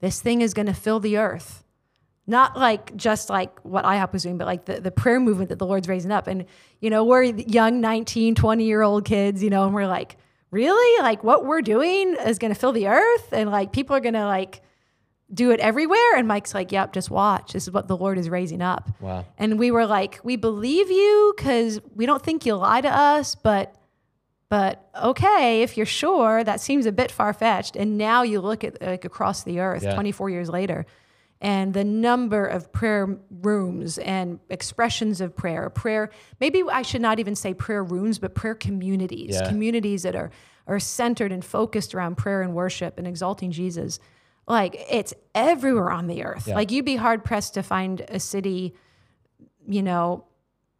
this 0.00 0.20
thing 0.20 0.40
is 0.40 0.54
going 0.54 0.66
to 0.66 0.72
fill 0.74 1.00
the 1.00 1.18
earth. 1.18 1.64
Not 2.26 2.56
like 2.56 2.94
just 2.94 3.30
like 3.30 3.58
what 3.64 3.84
IHOP 3.84 4.12
was 4.12 4.22
doing, 4.22 4.38
but 4.38 4.46
like 4.46 4.66
the, 4.66 4.80
the 4.80 4.90
prayer 4.90 5.18
movement 5.18 5.48
that 5.48 5.58
the 5.58 5.66
Lord's 5.66 5.88
raising 5.88 6.12
up. 6.12 6.26
And, 6.26 6.44
you 6.80 6.90
know, 6.90 7.02
we're 7.02 7.22
young 7.22 7.80
19, 7.80 8.34
20 8.34 8.64
year 8.64 8.82
old 8.82 9.04
kids, 9.04 9.42
you 9.42 9.50
know, 9.50 9.64
and 9.64 9.74
we're 9.74 9.86
like, 9.86 10.16
really? 10.50 11.02
Like 11.02 11.24
what 11.24 11.44
we're 11.44 11.62
doing 11.62 12.16
is 12.26 12.38
going 12.38 12.52
to 12.52 12.58
fill 12.58 12.72
the 12.72 12.88
earth? 12.88 13.32
And 13.32 13.50
like 13.50 13.72
people 13.72 13.94
are 13.96 14.00
going 14.00 14.14
to 14.14 14.26
like, 14.26 14.62
do 15.32 15.50
it 15.50 15.60
everywhere? 15.60 16.16
And 16.16 16.26
Mike's 16.26 16.54
like, 16.54 16.72
yep, 16.72 16.92
just 16.92 17.10
watch. 17.10 17.52
This 17.52 17.64
is 17.64 17.70
what 17.72 17.86
the 17.86 17.96
Lord 17.96 18.18
is 18.18 18.30
raising 18.30 18.62
up. 18.62 18.88
Wow. 19.00 19.26
And 19.36 19.58
we 19.58 19.70
were 19.70 19.86
like, 19.86 20.20
we 20.22 20.36
believe 20.36 20.90
you 20.90 21.34
because 21.36 21.80
we 21.94 22.06
don't 22.06 22.22
think 22.22 22.46
you'll 22.46 22.58
lie 22.58 22.80
to 22.80 22.88
us, 22.88 23.34
but 23.34 23.74
but 24.50 24.88
okay, 25.02 25.60
if 25.60 25.76
you're 25.76 25.84
sure, 25.84 26.42
that 26.42 26.58
seems 26.60 26.86
a 26.86 26.92
bit 26.92 27.10
far 27.10 27.34
fetched. 27.34 27.76
And 27.76 27.98
now 27.98 28.22
you 28.22 28.40
look 28.40 28.64
at 28.64 28.80
like 28.80 29.04
across 29.04 29.42
the 29.42 29.60
earth, 29.60 29.82
yeah. 29.82 29.92
24 29.92 30.30
years 30.30 30.48
later, 30.48 30.86
and 31.40 31.72
the 31.72 31.84
number 31.84 32.44
of 32.46 32.72
prayer 32.72 33.18
rooms 33.30 33.98
and 33.98 34.40
expressions 34.50 35.20
of 35.20 35.36
prayer, 35.36 35.70
prayer. 35.70 36.10
Maybe 36.40 36.62
I 36.70 36.82
should 36.82 37.00
not 37.00 37.20
even 37.20 37.34
say 37.36 37.54
prayer 37.54 37.84
rooms, 37.84 38.18
but 38.18 38.34
prayer 38.34 38.54
communities, 38.54 39.36
yeah. 39.36 39.48
communities 39.48 40.02
that 40.02 40.16
are 40.16 40.30
are 40.66 40.80
centered 40.80 41.32
and 41.32 41.44
focused 41.44 41.94
around 41.94 42.16
prayer 42.16 42.42
and 42.42 42.54
worship 42.54 42.98
and 42.98 43.06
exalting 43.06 43.50
Jesus. 43.50 43.98
Like 44.46 44.76
it's 44.90 45.14
everywhere 45.34 45.90
on 45.90 46.06
the 46.08 46.24
earth. 46.24 46.48
Yeah. 46.48 46.56
Like 46.56 46.70
you'd 46.70 46.84
be 46.84 46.96
hard 46.96 47.24
pressed 47.24 47.54
to 47.54 47.62
find 47.62 48.00
a 48.08 48.20
city, 48.20 48.74
you 49.66 49.82
know, 49.82 50.24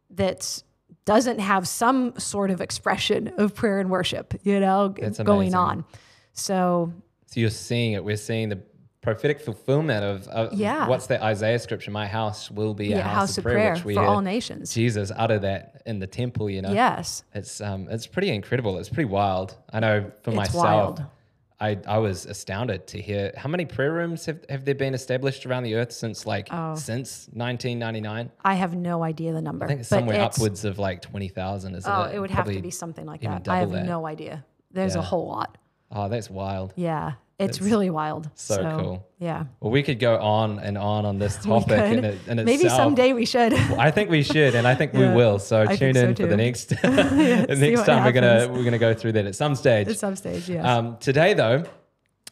that's 0.09 0.63
doesn't 1.05 1.39
have 1.39 1.67
some 1.67 2.17
sort 2.19 2.51
of 2.51 2.61
expression 2.61 3.33
of 3.37 3.55
prayer 3.55 3.79
and 3.79 3.89
worship, 3.89 4.39
you 4.43 4.59
know, 4.59 4.89
That's 4.89 5.17
going 5.17 5.53
amazing. 5.53 5.55
on. 5.55 5.85
So 6.33 6.93
So 7.25 7.39
you're 7.39 7.49
seeing 7.49 7.93
it. 7.93 8.03
We're 8.03 8.17
seeing 8.17 8.49
the 8.49 8.61
prophetic 9.01 9.39
fulfillment 9.41 10.03
of, 10.03 10.27
of 10.27 10.53
Yeah. 10.53 10.87
what's 10.87 11.07
that 11.07 11.21
Isaiah 11.21 11.59
scripture? 11.59 11.91
My 11.91 12.07
house 12.07 12.51
will 12.51 12.73
be 12.73 12.91
a 12.93 12.97
yeah, 12.97 13.01
house, 13.07 13.37
of 13.37 13.43
prayer, 13.43 13.73
which 13.73 13.85
we 13.85 13.93
for 13.95 14.03
all 14.03 14.21
nations. 14.21 14.73
Jesus 14.73 15.11
utter 15.15 15.39
that 15.39 15.81
in 15.85 15.99
the 15.99 16.07
temple. 16.07 16.49
You 16.49 16.61
know, 16.61 16.71
Yes. 16.73 17.23
it's 17.33 17.61
um, 17.61 17.87
it's 17.89 18.07
pretty 18.07 18.29
incredible. 18.29 18.77
It's 18.77 18.89
pretty 18.89 19.09
wild. 19.09 19.55
I 19.71 19.79
know 19.79 20.11
for 20.23 20.31
It's 20.31 20.37
myself, 20.37 20.63
wild. 20.63 21.03
I 21.61 21.77
I 21.87 21.97
was 21.99 22.25
astounded 22.25 22.87
to 22.87 23.01
hear 23.01 23.33
how 23.37 23.49
many 23.49 23.65
prayer 23.65 23.91
rooms 23.93 24.25
have, 24.25 24.39
have 24.49 24.63
there 24.65 24.75
been 24.75 24.93
established 24.93 25.45
around 25.45 25.63
the 25.63 25.75
earth 25.75 25.91
since 25.91 26.25
like 26.25 26.47
Oh. 26.51 26.75
since 26.75 27.29
1999. 27.33 28.31
I 28.43 28.53
have 28.55 28.75
no 28.75 29.03
idea 29.03 29.33
the 29.33 29.41
number. 29.41 29.65
I 29.65 29.67
think 29.69 29.79
it's 29.81 29.89
somewhere 29.89 30.15
it's- 30.17 30.37
upwards 30.37 30.65
of 30.65 30.77
like 30.79 31.01
20,000. 31.01 31.75
Isn't 31.75 31.91
Oh, 31.91 32.03
it? 32.03 32.15
it 32.15 32.19
would 32.19 32.31
have 32.31 32.45
to 32.51 32.61
be 32.61 32.71
something 32.71 33.05
like 33.05 33.21
that. 33.21 33.47
I 33.47 33.57
have 33.59 33.71
that. 33.71 33.85
no 33.85 34.05
idea. 34.05 34.45
There's 34.71 34.95
a 34.95 35.01
whole 35.01 35.27
lot. 35.27 35.57
Oh, 35.91 36.07
that's 36.09 36.29
wild. 36.29 36.73
Yeah. 36.75 37.13
It's 37.39 37.61
really 37.61 37.89
wild. 37.89 38.29
so 38.35 38.57
cool. 38.79 39.07
Yeah. 39.17 39.45
Well, 39.61 39.71
we 39.71 39.81
could 39.81 39.97
go 39.99 40.17
on 40.19 40.59
and 40.59 40.77
on 40.77 41.05
on 41.05 41.19
this 41.19 41.37
topic 41.43 41.79
in, 41.79 42.03
it, 42.03 42.17
in 42.27 42.37
Maybe 42.37 42.63
itself. 42.63 42.73
someday 42.77 43.13
we 43.13 43.25
should. 43.25 43.53
I 43.87 43.91
think 43.91 44.09
we 44.09 44.23
should, 44.23 44.55
and 44.55 44.67
I 44.67 44.75
think 44.75 44.93
we 44.93 45.07
will. 45.07 45.39
So 45.39 45.61
I 45.61 45.75
tune 45.75 45.93
so 45.95 46.01
in 46.07 46.15
for 46.15 46.25
the 46.25 46.37
next 46.37 46.69
the 46.81 47.55
next 47.57 47.85
time 47.85 48.03
we're 48.03 48.11
gonna 48.11 48.49
we're 48.51 48.63
gonna 48.65 48.77
go 48.77 48.93
through 48.93 49.13
that 49.13 49.25
at 49.25 49.35
some 49.35 49.55
stage. 49.55 49.87
At 49.87 49.97
some 49.97 50.15
stage, 50.17 50.49
yes. 50.49 50.65
Um, 50.65 50.97
today, 50.99 51.33
though, 51.33 51.63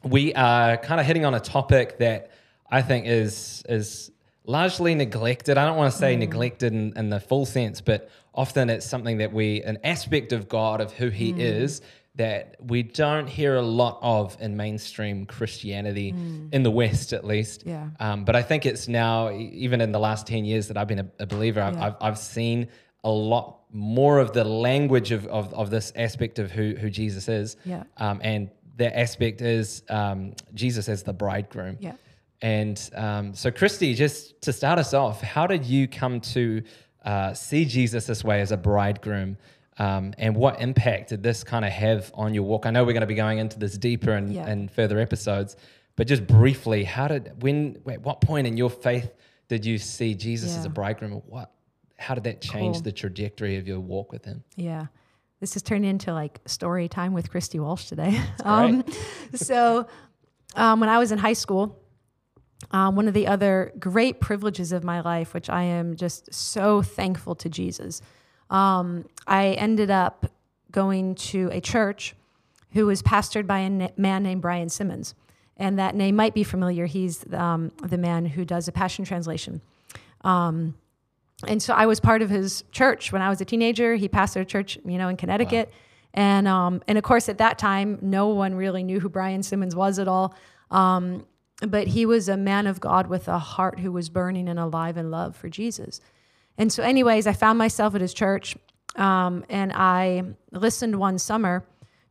we 0.03 0.33
are 0.33 0.77
kind 0.77 0.99
of 0.99 1.05
hitting 1.07 1.25
on 1.25 1.33
a 1.33 1.39
topic 1.39 1.97
that 1.99 2.31
I 2.69 2.81
think 2.81 3.05
is 3.07 3.63
is 3.69 4.11
largely 4.45 4.93
neglected. 4.95 5.57
I 5.57 5.65
don't 5.65 5.77
want 5.77 5.91
to 5.91 5.97
Mm. 5.97 5.99
say 6.01 6.15
neglected 6.15 6.73
in, 6.73 6.93
in 6.97 7.09
the 7.09 7.19
full 7.19 7.45
sense, 7.45 7.81
but 7.81 8.09
often 8.33 8.69
it's 8.69 8.85
something 8.85 9.17
that 9.19 9.31
we 9.33 9.61
an 9.63 9.77
aspect 9.83 10.31
of 10.31 10.47
God 10.47 10.79
of 10.81 10.91
who 10.93 11.09
He 11.09 11.33
Mm. 11.33 11.39
is 11.39 11.81
that 12.17 12.55
we 12.59 12.83
don't 12.83 13.27
hear 13.27 13.55
a 13.55 13.61
lot 13.61 13.99
of 14.01 14.35
in 14.41 14.57
mainstream 14.57 15.25
Christianity 15.25 16.11
Mm. 16.13 16.53
in 16.53 16.63
the 16.63 16.71
West, 16.71 17.13
at 17.13 17.23
least. 17.25 17.63
Yeah. 17.65 17.87
Um, 17.99 18.25
but 18.25 18.35
I 18.35 18.41
think 18.41 18.65
it's 18.65 18.87
now, 18.87 19.31
even 19.31 19.81
in 19.81 19.91
the 19.91 19.99
last 19.99 20.27
10 20.27 20.43
years 20.43 20.67
that 20.67 20.77
I've 20.77 20.87
been 20.87 20.99
a, 20.99 21.07
a 21.19 21.25
believer, 21.25 21.61
I've, 21.61 21.75
Yeah. 21.75 21.85
I've, 21.85 21.95
I've 22.01 22.17
seen 22.17 22.67
a 23.03 23.09
lot 23.11 23.59
more 23.71 24.19
of 24.19 24.33
the 24.33 24.43
language 24.43 25.11
of, 25.11 25.27
of, 25.27 25.53
of 25.53 25.69
this 25.69 25.93
aspect 25.95 26.39
of 26.39 26.51
who, 26.51 26.75
who 26.75 26.89
Jesus 26.89 27.29
is. 27.29 27.55
Yeah. 27.65 27.83
Um, 27.97 28.19
and 28.23 28.49
that 28.77 28.97
aspect 28.99 29.41
is 29.41 29.83
um, 29.89 30.33
Jesus 30.53 30.89
as 30.89 31.03
the 31.03 31.13
bridegroom. 31.13 31.77
Yeah. 31.79 31.93
And 32.41 32.77
um, 32.95 33.33
so, 33.33 33.51
Kristi, 33.51 33.95
just 33.95 34.41
to 34.41 34.53
start 34.53 34.79
us 34.79 34.93
off, 34.93 35.21
how 35.21 35.47
did 35.47 35.65
you 35.65 35.87
come 35.87 36.19
to 36.21 36.63
uh, 37.05 37.33
see 37.33 37.65
Jesus 37.65 38.05
this 38.07 38.23
way 38.23 38.41
as 38.41 38.51
a 38.51 38.57
bridegroom? 38.57 39.37
Um, 39.79 40.13
and 40.17 40.35
what 40.35 40.59
impact 40.59 41.09
did 41.09 41.21
this 41.21 41.43
kind 41.43 41.63
of 41.63 41.71
have 41.71 42.11
on 42.15 42.33
your 42.33 42.43
walk? 42.43 42.65
I 42.65 42.71
know 42.71 42.83
we're 42.83 42.93
going 42.93 43.01
to 43.01 43.07
be 43.07 43.13
going 43.15 43.37
into 43.37 43.59
this 43.59 43.77
deeper 43.77 44.11
in, 44.13 44.31
Yeah. 44.31 44.49
in 44.49 44.69
further 44.69 44.99
episodes, 44.99 45.55
but 45.95 46.07
just 46.07 46.25
briefly, 46.25 46.83
how 46.83 47.07
did, 47.07 47.41
when, 47.43 47.77
at 47.89 48.01
what 48.01 48.21
point 48.21 48.47
in 48.47 48.57
your 48.57 48.69
faith 48.69 49.13
did 49.47 49.65
you 49.65 49.77
see 49.77 50.13
Jesus 50.15 50.55
as 50.57 50.65
a 50.65 50.67
Yeah. 50.67 50.73
bridegroom? 50.73 51.21
What, 51.27 51.51
how 51.97 52.15
did 52.15 52.23
that 52.25 52.41
change 52.41 52.77
Cool. 52.77 52.83
the 52.83 52.91
trajectory 52.91 53.57
of 53.57 53.67
your 53.67 53.79
walk 53.79 54.11
with 54.11 54.25
him? 54.25 54.43
Yeah. 54.55 54.87
This 55.39 55.53
has 55.53 55.61
turned 55.61 55.85
into 55.85 56.11
like 56.13 56.39
story 56.47 56.87
time 56.87 57.13
with 57.13 57.31
Kristi 57.31 57.59
Walsh 57.59 57.85
today. 57.85 58.19
um, 58.43 58.83
so, 59.35 59.87
um, 60.55 60.79
when 60.79 60.89
I 60.89 60.97
was 60.97 61.11
in 61.11 61.19
high 61.19 61.33
school, 61.33 61.79
um, 62.71 62.95
one 62.95 63.07
of 63.07 63.13
the 63.13 63.27
other 63.27 63.71
great 63.79 64.19
privileges 64.19 64.71
of 64.71 64.83
my 64.83 65.01
life, 65.01 65.35
which 65.35 65.49
I 65.49 65.63
am 65.63 65.95
just 65.95 66.33
so 66.33 66.81
thankful 66.81 67.35
to 67.35 67.49
Jesus, 67.49 68.01
um, 68.49 69.05
I 69.25 69.49
ended 69.51 69.91
up 69.91 70.31
going 70.71 71.15
to 71.15 71.49
a 71.51 71.61
church 71.61 72.15
who 72.73 72.85
was 72.85 73.01
pastored 73.01 73.47
by 73.47 73.59
a 73.59 73.69
na- 73.69 73.89
man 73.97 74.23
named 74.23 74.41
Brian 74.41 74.69
Simmons. 74.69 75.15
And 75.57 75.79
that 75.79 75.95
name 75.95 76.15
might 76.15 76.33
be 76.33 76.43
familiar. 76.43 76.85
He's 76.85 77.25
um, 77.33 77.71
the 77.81 77.97
man 77.97 78.25
who 78.25 78.45
does 78.45 78.67
a 78.67 78.71
Passion 78.71 79.05
Translation. 79.05 79.61
Um, 80.21 80.75
and 81.47 81.61
so 81.61 81.73
I 81.73 81.85
was 81.85 81.99
part 81.99 82.21
of 82.21 82.29
his 82.29 82.63
church 82.71 83.11
when 83.11 83.21
I 83.21 83.29
was 83.29 83.41
a 83.41 83.45
teenager. 83.45 83.95
He 83.95 84.07
pastored 84.07 84.41
a 84.41 84.45
church, 84.45 84.77
you 84.85 84.97
know, 84.97 85.07
in 85.07 85.17
Connecticut, 85.17 85.71
and 86.13 86.47
um, 86.47 86.81
and 86.87 86.97
of 86.97 87.03
course 87.03 87.29
at 87.29 87.37
that 87.37 87.59
time 87.59 87.99
no 88.01 88.29
one 88.29 88.55
really 88.55 88.83
knew 88.83 88.99
who 88.99 89.09
Brian 89.09 89.43
Simmons 89.43 89.75
was 89.75 89.99
at 89.99 90.07
all. 90.07 90.33
Um, 90.71 91.25
but 91.61 91.87
he 91.87 92.05
was 92.05 92.29
a 92.29 92.37
man 92.37 92.67
of 92.67 92.79
God 92.79 93.07
with 93.07 93.27
a 93.27 93.39
heart 93.39 93.79
who 93.79 93.91
was 93.91 94.09
burning 94.09 94.47
and 94.47 94.59
alive 94.59 94.97
in 94.97 95.11
love 95.11 95.35
for 95.35 95.49
Jesus. 95.49 96.01
And 96.57 96.71
so, 96.71 96.83
anyways, 96.83 97.27
I 97.27 97.33
found 97.33 97.57
myself 97.57 97.95
at 97.95 98.01
his 98.01 98.13
church, 98.13 98.55
um, 98.95 99.45
and 99.49 99.71
I 99.73 100.23
listened 100.51 100.95
one 100.97 101.19
summer 101.19 101.63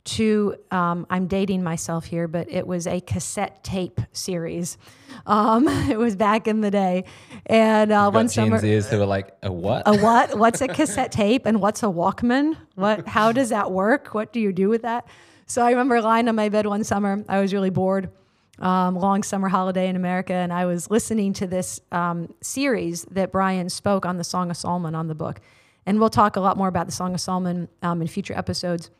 to 0.05 0.55
um, 0.71 1.05
I'm 1.11 1.26
dating 1.26 1.65
myself 1.65 2.05
here, 2.05 2.29
but 2.29 2.49
it 2.50 2.67
was 2.67 2.87
a 2.87 3.00
cassette 3.00 3.65
tape 3.65 4.00
series. 4.12 4.79
Um, 5.26 5.67
it 5.91 5.99
was 5.99 6.15
back 6.17 6.47
in 6.47 6.61
the 6.61 6.71
day, 6.71 7.05
and 7.47 7.91
uh, 7.91 8.11
one 8.11 8.29
summer. 8.29 8.61
Zers 8.61 8.88
who 8.88 8.99
were 8.99 9.07
like, 9.07 9.37
a 9.43 9.53
what? 9.53 9.83
A 9.87 9.97
what? 9.99 10.38
What's 10.38 10.61
a 10.61 10.69
cassette 10.69 11.12
tape 11.12 11.45
and 11.45 11.61
what's 11.61 11.83
a 11.83 11.87
Walkman? 11.87 12.57
What? 12.76 13.07
How 13.09 13.33
does 13.33 13.49
that 13.49 13.73
work? 13.73 14.15
What 14.15 14.33
do 14.33 14.41
you 14.41 14.53
do 14.53 14.69
with 14.69 14.83
that? 14.83 15.07
So 15.47 15.62
I 15.62 15.71
remember 15.71 16.00
lying 16.00 16.29
on 16.29 16.37
my 16.37 16.49
bed 16.49 16.67
one 16.67 16.85
summer. 16.85 17.25
I 17.29 17.41
was 17.41 17.53
really 17.53 17.71
bored. 17.71 18.11
Um, 18.58 18.94
long 18.94 19.22
summer 19.22 19.48
holiday 19.48 19.88
in 19.88 19.96
America, 19.96 20.32
and 20.32 20.50
I 20.50 20.64
was 20.64 20.90
listening 20.90 21.34
to 21.34 21.46
this 21.46 21.78
um, 21.92 22.32
series 22.40 23.04
that 23.10 23.30
Brian 23.30 23.68
spoke 23.68 24.06
on 24.06 24.16
the 24.16 24.25
Song 24.25 24.50
of 24.50 24.56
Solomon 24.56 24.94
on 24.94 25.08
the 25.08 25.14
book. 25.14 25.40
And 25.84 26.00
we'll 26.00 26.08
talk 26.08 26.36
a 26.36 26.40
lot 26.40 26.56
more 26.56 26.68
about 26.68 26.86
the 26.86 26.92
Song 26.92 27.12
of 27.12 27.20
Solomon 27.20 27.68
um, 27.82 28.00
in 28.00 28.08
future 28.08 28.32
episodes 28.34 28.90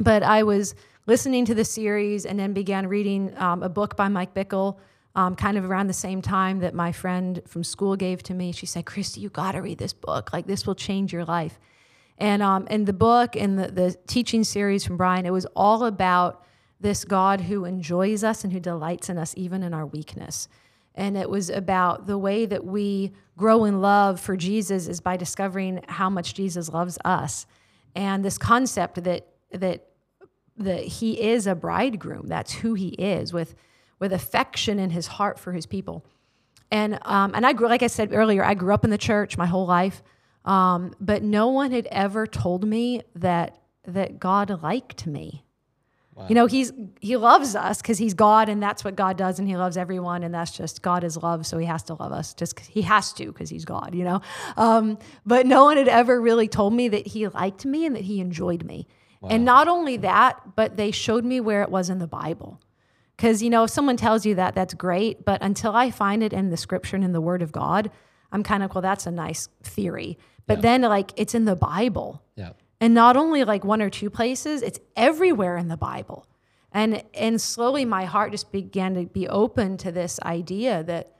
but 0.00 0.22
I 0.22 0.42
was 0.42 0.74
listening 1.06 1.44
to 1.46 1.54
the 1.54 1.64
series 1.64 2.24
and 2.24 2.38
then 2.38 2.52
began 2.52 2.86
reading 2.86 3.36
um, 3.36 3.62
a 3.62 3.68
book 3.68 3.96
by 3.96 4.08
Mike 4.08 4.34
Bickle, 4.34 4.78
um, 5.14 5.34
kind 5.34 5.58
of 5.58 5.64
around 5.64 5.88
the 5.88 5.92
same 5.92 6.22
time 6.22 6.60
that 6.60 6.74
my 6.74 6.92
friend 6.92 7.42
from 7.46 7.64
school 7.64 7.96
gave 7.96 8.22
to 8.24 8.34
me. 8.34 8.52
She 8.52 8.66
said, 8.66 8.84
"Kristi, 8.84 9.18
you 9.18 9.28
got 9.28 9.52
to 9.52 9.62
read 9.62 9.78
this 9.78 9.92
book. 9.92 10.32
Like 10.32 10.46
this 10.46 10.66
will 10.66 10.74
change 10.74 11.12
your 11.12 11.24
life." 11.24 11.58
And 12.18 12.42
um, 12.42 12.66
and 12.70 12.86
the 12.86 12.92
book 12.92 13.36
and 13.36 13.58
the 13.58 13.68
the 13.68 13.96
teaching 14.06 14.44
series 14.44 14.84
from 14.84 14.96
Brian, 14.96 15.26
it 15.26 15.32
was 15.32 15.46
all 15.56 15.84
about 15.84 16.44
this 16.80 17.04
God 17.04 17.42
who 17.42 17.64
enjoys 17.64 18.22
us 18.22 18.44
and 18.44 18.52
who 18.52 18.60
delights 18.60 19.08
in 19.08 19.18
us 19.18 19.34
even 19.36 19.62
in 19.62 19.74
our 19.74 19.86
weakness. 19.86 20.48
And 20.94 21.16
it 21.16 21.30
was 21.30 21.48
about 21.50 22.06
the 22.06 22.18
way 22.18 22.46
that 22.46 22.64
we 22.64 23.12
grow 23.36 23.64
in 23.64 23.80
love 23.80 24.20
for 24.20 24.36
Jesus 24.36 24.88
is 24.88 25.00
by 25.00 25.16
discovering 25.16 25.80
how 25.88 26.10
much 26.10 26.34
Jesus 26.34 26.68
loves 26.68 26.98
us. 27.04 27.46
And 27.94 28.24
this 28.24 28.38
concept 28.38 29.02
that 29.04 29.28
that 29.52 29.88
that 30.58 30.82
he 30.84 31.20
is 31.20 31.46
a 31.46 31.54
bridegroom. 31.54 32.26
That's 32.26 32.52
who 32.52 32.74
he 32.74 32.88
is, 32.88 33.32
with 33.32 33.54
with 34.00 34.12
affection 34.12 34.78
in 34.78 34.90
his 34.90 35.06
heart 35.06 35.38
for 35.38 35.52
his 35.52 35.66
people. 35.66 36.04
And 36.70 36.98
um, 37.02 37.32
and 37.34 37.46
I 37.46 37.52
grew, 37.52 37.68
like 37.68 37.82
I 37.82 37.86
said 37.86 38.12
earlier, 38.12 38.44
I 38.44 38.54
grew 38.54 38.74
up 38.74 38.84
in 38.84 38.90
the 38.90 38.98
church 38.98 39.38
my 39.38 39.46
whole 39.46 39.66
life, 39.66 40.02
um, 40.44 40.94
but 41.00 41.22
no 41.22 41.48
one 41.48 41.70
had 41.70 41.86
ever 41.86 42.26
told 42.26 42.66
me 42.66 43.02
that 43.14 43.58
that 43.84 44.18
God 44.18 44.62
liked 44.62 45.06
me. 45.06 45.44
You 46.28 46.34
know, 46.34 46.46
he's 46.46 46.72
he 47.00 47.16
loves 47.16 47.54
us 47.54 47.80
because 47.80 47.98
he's 47.98 48.14
God, 48.14 48.48
and 48.48 48.62
that's 48.62 48.82
what 48.84 48.96
God 48.96 49.16
does, 49.16 49.38
and 49.38 49.46
he 49.46 49.56
loves 49.56 49.76
everyone, 49.76 50.22
and 50.24 50.34
that's 50.34 50.50
just 50.50 50.82
God 50.82 51.04
is 51.04 51.16
love, 51.16 51.46
so 51.46 51.58
he 51.58 51.66
has 51.66 51.82
to 51.84 51.94
love 51.94 52.12
us. 52.12 52.34
Just 52.34 52.56
'cause- 52.56 52.66
he 52.66 52.82
has 52.82 53.12
to 53.14 53.26
because 53.26 53.50
he's 53.50 53.64
God, 53.64 53.94
you 53.94 54.04
know. 54.04 54.20
Um, 54.56 54.98
but 55.24 55.46
no 55.46 55.64
one 55.64 55.76
had 55.76 55.88
ever 55.88 56.20
really 56.20 56.48
told 56.48 56.72
me 56.72 56.88
that 56.88 57.06
he 57.08 57.28
liked 57.28 57.64
me 57.64 57.86
and 57.86 57.94
that 57.94 58.04
he 58.04 58.20
enjoyed 58.20 58.64
me. 58.64 58.86
And 59.30 59.44
not 59.44 59.68
only 59.68 59.96
that, 59.98 60.54
but 60.56 60.76
they 60.76 60.90
showed 60.90 61.24
me 61.24 61.40
where 61.40 61.62
it 61.62 61.70
was 61.70 61.90
in 61.90 61.98
the 61.98 62.06
Bible. 62.06 62.60
Because, 63.16 63.42
you 63.42 63.50
know, 63.50 63.64
if 63.64 63.70
someone 63.70 63.96
tells 63.96 64.24
you 64.24 64.36
that, 64.36 64.54
that's 64.54 64.74
great. 64.74 65.24
But 65.24 65.42
until 65.42 65.74
I 65.74 65.90
find 65.90 66.22
it 66.22 66.32
in 66.32 66.50
the 66.50 66.56
scripture 66.56 66.94
and 66.94 67.04
in 67.04 67.12
the 67.12 67.20
word 67.20 67.42
of 67.42 67.50
God, 67.50 67.90
I'm 68.30 68.44
kind 68.44 68.62
of, 68.62 68.72
well, 68.74 68.82
that's 68.82 69.06
a 69.06 69.10
nice 69.10 69.48
theory. 69.62 70.18
But 70.46 70.62
then, 70.62 70.82
like, 70.82 71.12
it's 71.16 71.34
in 71.34 71.44
the 71.46 71.56
Bible. 71.56 72.22
yeah. 72.36 72.50
And 72.80 72.94
not 72.94 73.16
only 73.16 73.44
like 73.44 73.64
one 73.64 73.82
or 73.82 73.90
two 73.90 74.10
places, 74.10 74.62
it's 74.62 74.78
everywhere 74.96 75.56
in 75.56 75.68
the 75.68 75.76
Bible. 75.76 76.26
And 76.72 77.02
and 77.14 77.40
slowly 77.40 77.84
my 77.84 78.04
heart 78.04 78.32
just 78.32 78.52
began 78.52 78.94
to 78.94 79.06
be 79.06 79.26
open 79.28 79.76
to 79.78 79.90
this 79.90 80.20
idea 80.20 80.82
that 80.84 81.12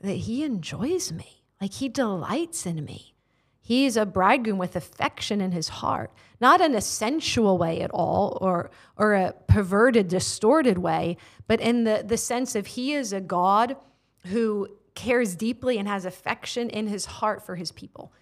that 0.00 0.14
he 0.14 0.42
enjoys 0.42 1.12
me. 1.12 1.44
Like 1.60 1.74
he 1.74 1.88
delights 1.88 2.66
in 2.66 2.84
me. 2.84 3.14
He's 3.60 3.96
a 3.98 4.06
bridegroom 4.06 4.56
with 4.56 4.76
affection 4.76 5.42
in 5.42 5.52
his 5.52 5.68
heart, 5.68 6.10
not 6.40 6.62
in 6.62 6.74
a 6.74 6.80
sensual 6.80 7.58
way 7.58 7.82
at 7.82 7.90
all 7.90 8.38
or 8.40 8.70
or 8.96 9.14
a 9.14 9.34
perverted, 9.46 10.08
distorted 10.08 10.78
way, 10.78 11.18
but 11.46 11.60
in 11.60 11.84
the, 11.84 12.02
the 12.06 12.16
sense 12.16 12.54
of 12.54 12.68
he 12.68 12.94
is 12.94 13.12
a 13.12 13.20
God 13.20 13.76
who 14.26 14.68
cares 14.94 15.36
deeply 15.36 15.78
and 15.78 15.86
has 15.86 16.04
affection 16.04 16.70
in 16.70 16.86
his 16.86 17.04
heart 17.04 17.44
for 17.44 17.56
his 17.56 17.70
people. 17.70 18.12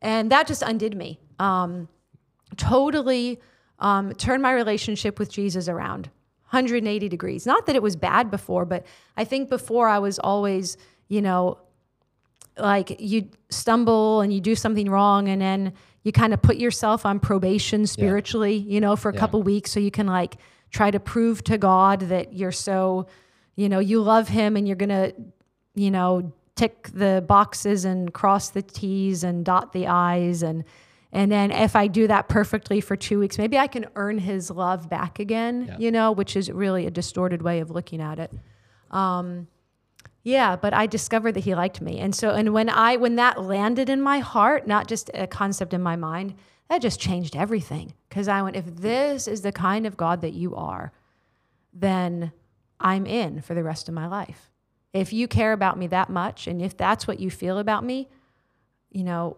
And 0.00 0.30
that 0.30 0.46
just 0.46 0.62
undid 0.62 0.96
me. 0.96 1.20
Um, 1.42 1.88
totally 2.56 3.40
um, 3.78 4.12
turned 4.14 4.42
my 4.42 4.52
relationship 4.52 5.18
with 5.18 5.30
Jesus 5.30 5.68
around 5.68 6.06
180 6.50 7.08
degrees. 7.08 7.46
Not 7.46 7.66
that 7.66 7.74
it 7.76 7.82
was 7.82 7.96
bad 7.96 8.30
before, 8.30 8.64
but 8.64 8.86
I 9.16 9.24
think 9.24 9.48
before 9.48 9.88
I 9.88 9.98
was 9.98 10.18
always, 10.18 10.76
you 11.08 11.20
know, 11.22 11.58
like 12.58 13.00
you 13.00 13.28
stumble 13.50 14.20
and 14.20 14.32
you 14.32 14.40
do 14.40 14.54
something 14.54 14.88
wrong 14.90 15.28
and 15.28 15.40
then 15.40 15.72
you 16.04 16.12
kind 16.12 16.34
of 16.34 16.42
put 16.42 16.56
yourself 16.58 17.06
on 17.06 17.18
probation 17.18 17.86
spiritually, 17.86 18.54
you 18.56 18.80
know, 18.80 18.94
for 18.96 19.08
a 19.10 19.14
Yeah. 19.14 19.20
couple 19.20 19.42
weeks 19.42 19.70
so 19.72 19.80
you 19.80 19.90
can 19.90 20.06
like 20.06 20.36
try 20.70 20.90
to 20.90 21.00
prove 21.00 21.42
to 21.44 21.56
God 21.58 22.00
that 22.00 22.34
you're 22.34 22.52
so, 22.52 23.06
you 23.56 23.68
know, 23.68 23.78
you 23.78 24.00
love 24.02 24.28
him 24.28 24.56
and 24.56 24.66
you're 24.66 24.76
going 24.76 24.88
to, 24.90 25.14
you 25.74 25.90
know, 25.90 26.32
tick 26.54 26.88
the 26.92 27.24
boxes 27.26 27.84
and 27.86 28.12
cross 28.12 28.50
the 28.50 28.62
T's 28.62 29.24
and 29.24 29.44
dot 29.44 29.72
the 29.72 29.86
I's 29.86 30.42
and 30.42 30.64
and 31.12 31.30
then 31.30 31.50
if 31.50 31.76
I 31.76 31.86
do 31.88 32.06
that 32.06 32.28
perfectly 32.28 32.80
for 32.80 32.96
2 32.96 33.18
weeks, 33.18 33.36
maybe 33.38 33.58
I 33.58 33.66
can 33.66 33.86
earn 33.96 34.18
his 34.18 34.50
love 34.50 34.88
back 34.88 35.18
again, 35.18 35.66
Yeah. 35.68 35.76
you 35.78 35.90
know, 35.90 36.10
which 36.12 36.36
is 36.36 36.50
really 36.50 36.86
a 36.86 36.90
distorted 36.90 37.42
way 37.42 37.60
of 37.60 37.70
looking 37.70 38.00
at 38.00 38.18
it. 38.18 38.32
Um, 38.90 39.48
yeah, 40.22 40.56
but 40.56 40.72
I 40.72 40.86
discovered 40.86 41.32
that 41.32 41.44
he 41.44 41.54
liked 41.54 41.80
me. 41.80 41.98
And 41.98 42.14
so 42.14 42.30
and 42.30 42.52
when 42.54 42.68
I 42.70 42.96
when 42.96 43.16
that 43.16 43.42
landed 43.42 43.88
in 43.90 44.00
my 44.00 44.20
heart, 44.20 44.66
not 44.66 44.86
just 44.86 45.10
a 45.14 45.26
concept 45.26 45.74
in 45.74 45.82
my 45.82 45.96
mind, 45.96 46.34
that 46.68 46.80
just 46.80 47.00
changed 47.00 47.34
everything. 47.36 47.94
Cuz 48.08 48.28
I 48.28 48.40
went 48.42 48.56
if 48.56 48.66
this 48.76 49.26
is 49.28 49.42
the 49.42 49.52
kind 49.52 49.84
of 49.86 49.96
God 49.96 50.20
that 50.20 50.32
you 50.32 50.54
are, 50.54 50.92
then 51.72 52.32
I'm 52.80 53.04
in 53.06 53.40
for 53.40 53.54
the 53.54 53.62
rest 53.64 53.88
of 53.88 53.94
my 53.94 54.06
life. 54.06 54.50
If 54.92 55.12
you 55.12 55.26
care 55.26 55.52
about 55.52 55.78
me 55.78 55.86
that 55.88 56.08
much 56.10 56.46
and 56.46 56.60
if 56.62 56.76
that's 56.76 57.06
what 57.08 57.18
you 57.18 57.30
feel 57.30 57.58
about 57.58 57.84
me, 57.84 58.08
you 58.90 59.04
know, 59.04 59.36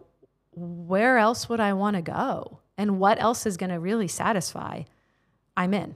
where 0.54 1.18
else 1.18 1.48
would 1.48 1.60
I 1.60 1.72
want 1.72 1.96
to 1.96 2.02
go? 2.02 2.58
And 2.76 2.98
what 2.98 3.20
else 3.20 3.46
is 3.46 3.56
going 3.56 3.70
to 3.70 3.78
really 3.80 4.08
satisfy? 4.08 4.82
I'm 5.56 5.74
in. 5.74 5.94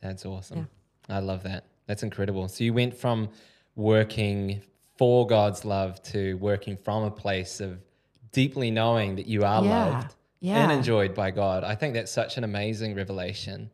That's 0.00 0.26
awesome. 0.26 0.68
I 1.08 1.20
love 1.20 1.42
that. 1.44 1.64
That's 1.86 2.02
incredible. 2.02 2.48
So 2.48 2.64
you 2.64 2.72
went 2.74 2.94
from 2.96 3.28
working 3.76 4.62
for 4.96 5.26
God's 5.26 5.64
love 5.64 6.02
to 6.04 6.34
working 6.34 6.76
from 6.76 7.04
a 7.04 7.10
place 7.10 7.60
of 7.60 7.78
deeply 8.32 8.70
knowing 8.70 9.16
that 9.16 9.26
you 9.26 9.44
are 9.44 9.64
Yeah. 9.64 9.86
loved 9.86 10.14
Yeah. 10.40 10.62
and 10.62 10.72
enjoyed 10.72 11.14
by 11.14 11.30
God. 11.30 11.64
I 11.64 11.74
think 11.74 11.94
that's 11.94 12.10
such 12.10 12.36
an 12.36 12.44
amazing 12.44 12.94
revelation 12.94 13.70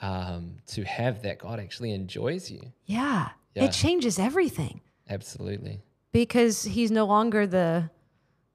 um, 0.00 0.56
to 0.68 0.84
have 0.84 1.22
that 1.22 1.38
God 1.38 1.58
actually 1.58 1.92
enjoys 1.92 2.50
you. 2.50 2.72
Yeah. 2.86 3.30
Yeah. 3.54 3.64
It 3.64 3.72
changes 3.72 4.18
everything. 4.18 4.80
Absolutely. 5.10 5.80
because 6.12 6.64
he's 6.64 6.90
no 6.90 7.04
longer 7.06 7.46
the 7.46 7.90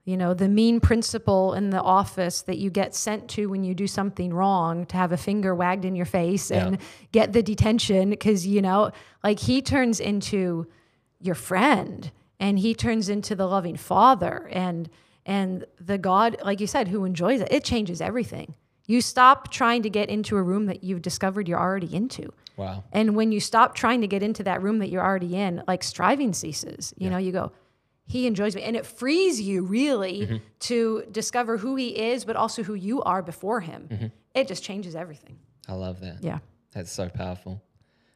you 0.06 0.18
know 0.18 0.34
the 0.34 0.50
mean 0.50 0.80
principal 0.80 1.54
in 1.54 1.70
the 1.70 1.82
office 1.82 2.42
that 2.44 2.58
you 2.58 2.70
get 2.70 2.94
sent 2.94 3.30
to 3.30 3.48
when 3.48 3.64
you 3.64 3.74
do 3.74 3.88
something 3.88 4.34
wrong 4.34 4.86
to 4.88 4.98
have 4.98 5.12
a 5.12 5.18
finger 5.18 5.56
wagged 5.56 5.86
in 5.86 5.96
your 5.96 6.06
face 6.06 6.52
Yeah. 6.52 6.68
and 6.68 6.78
get 7.12 7.34
the 7.34 7.42
detention 7.44 8.10
because 8.10 8.46
you 8.46 8.62
know 8.62 8.92
like 9.24 9.40
he 9.40 9.62
turns 9.62 10.00
into 10.00 10.68
your 11.22 11.36
friend 11.36 12.12
and 12.40 12.60
he 12.60 12.74
turns 12.74 13.08
into 13.10 13.34
the 13.36 13.48
loving 13.48 13.78
father 13.78 14.50
and 14.52 14.90
and 15.26 15.66
the 15.80 15.98
god 15.98 16.36
like 16.44 16.60
you 16.60 16.68
said 16.68 16.90
who 16.90 17.06
enjoys 17.06 17.40
it 17.40 17.48
it 17.52 17.64
changes 17.64 18.02
everything 18.02 18.54
you 18.86 19.00
stop 19.00 19.50
trying 19.50 19.82
to 19.84 19.90
get 19.90 20.10
into 20.10 20.36
a 20.36 20.44
room 20.44 20.66
that 20.66 20.84
you've 20.84 21.02
discovered 21.02 21.48
you're 21.48 21.60
already 21.60 21.96
into 21.96 22.34
Wow. 22.58 22.84
and 22.92 23.16
when 23.16 23.32
you 23.32 23.40
stop 23.40 23.74
trying 23.74 24.02
to 24.02 24.08
get 24.08 24.22
into 24.22 24.44
that 24.44 24.62
room 24.62 24.78
that 24.80 24.90
you're 24.90 25.02
already 25.04 25.36
in, 25.36 25.64
like 25.68 25.82
striving 25.82 26.34
ceases. 26.34 26.94
You 26.98 27.10
know, 27.10 27.18
you 27.18 27.32
go, 27.32 27.52
he 28.06 28.28
enjoys 28.28 28.56
me. 28.56 28.64
And 28.64 28.76
it 28.76 28.86
frees 28.86 29.40
you 29.42 29.64
really 29.64 30.22
Mm-hmm. 30.22 30.36
to 30.62 31.04
discover 31.12 31.58
who 31.58 31.76
he 31.76 31.90
is, 32.12 32.26
but 32.26 32.36
also 32.36 32.64
who 32.64 32.74
you 32.74 33.02
are 33.04 33.22
before 33.22 33.62
him. 33.62 33.88
Mm-hmm. 33.92 34.06
It 34.36 34.48
just 34.48 34.64
changes 34.64 34.96
everything. 34.96 35.38
I 35.68 35.74
love 35.74 36.00
that. 36.02 36.18
Yeah. 36.24 36.40
That's 36.74 36.92
so 36.92 37.08
powerful. 37.10 37.62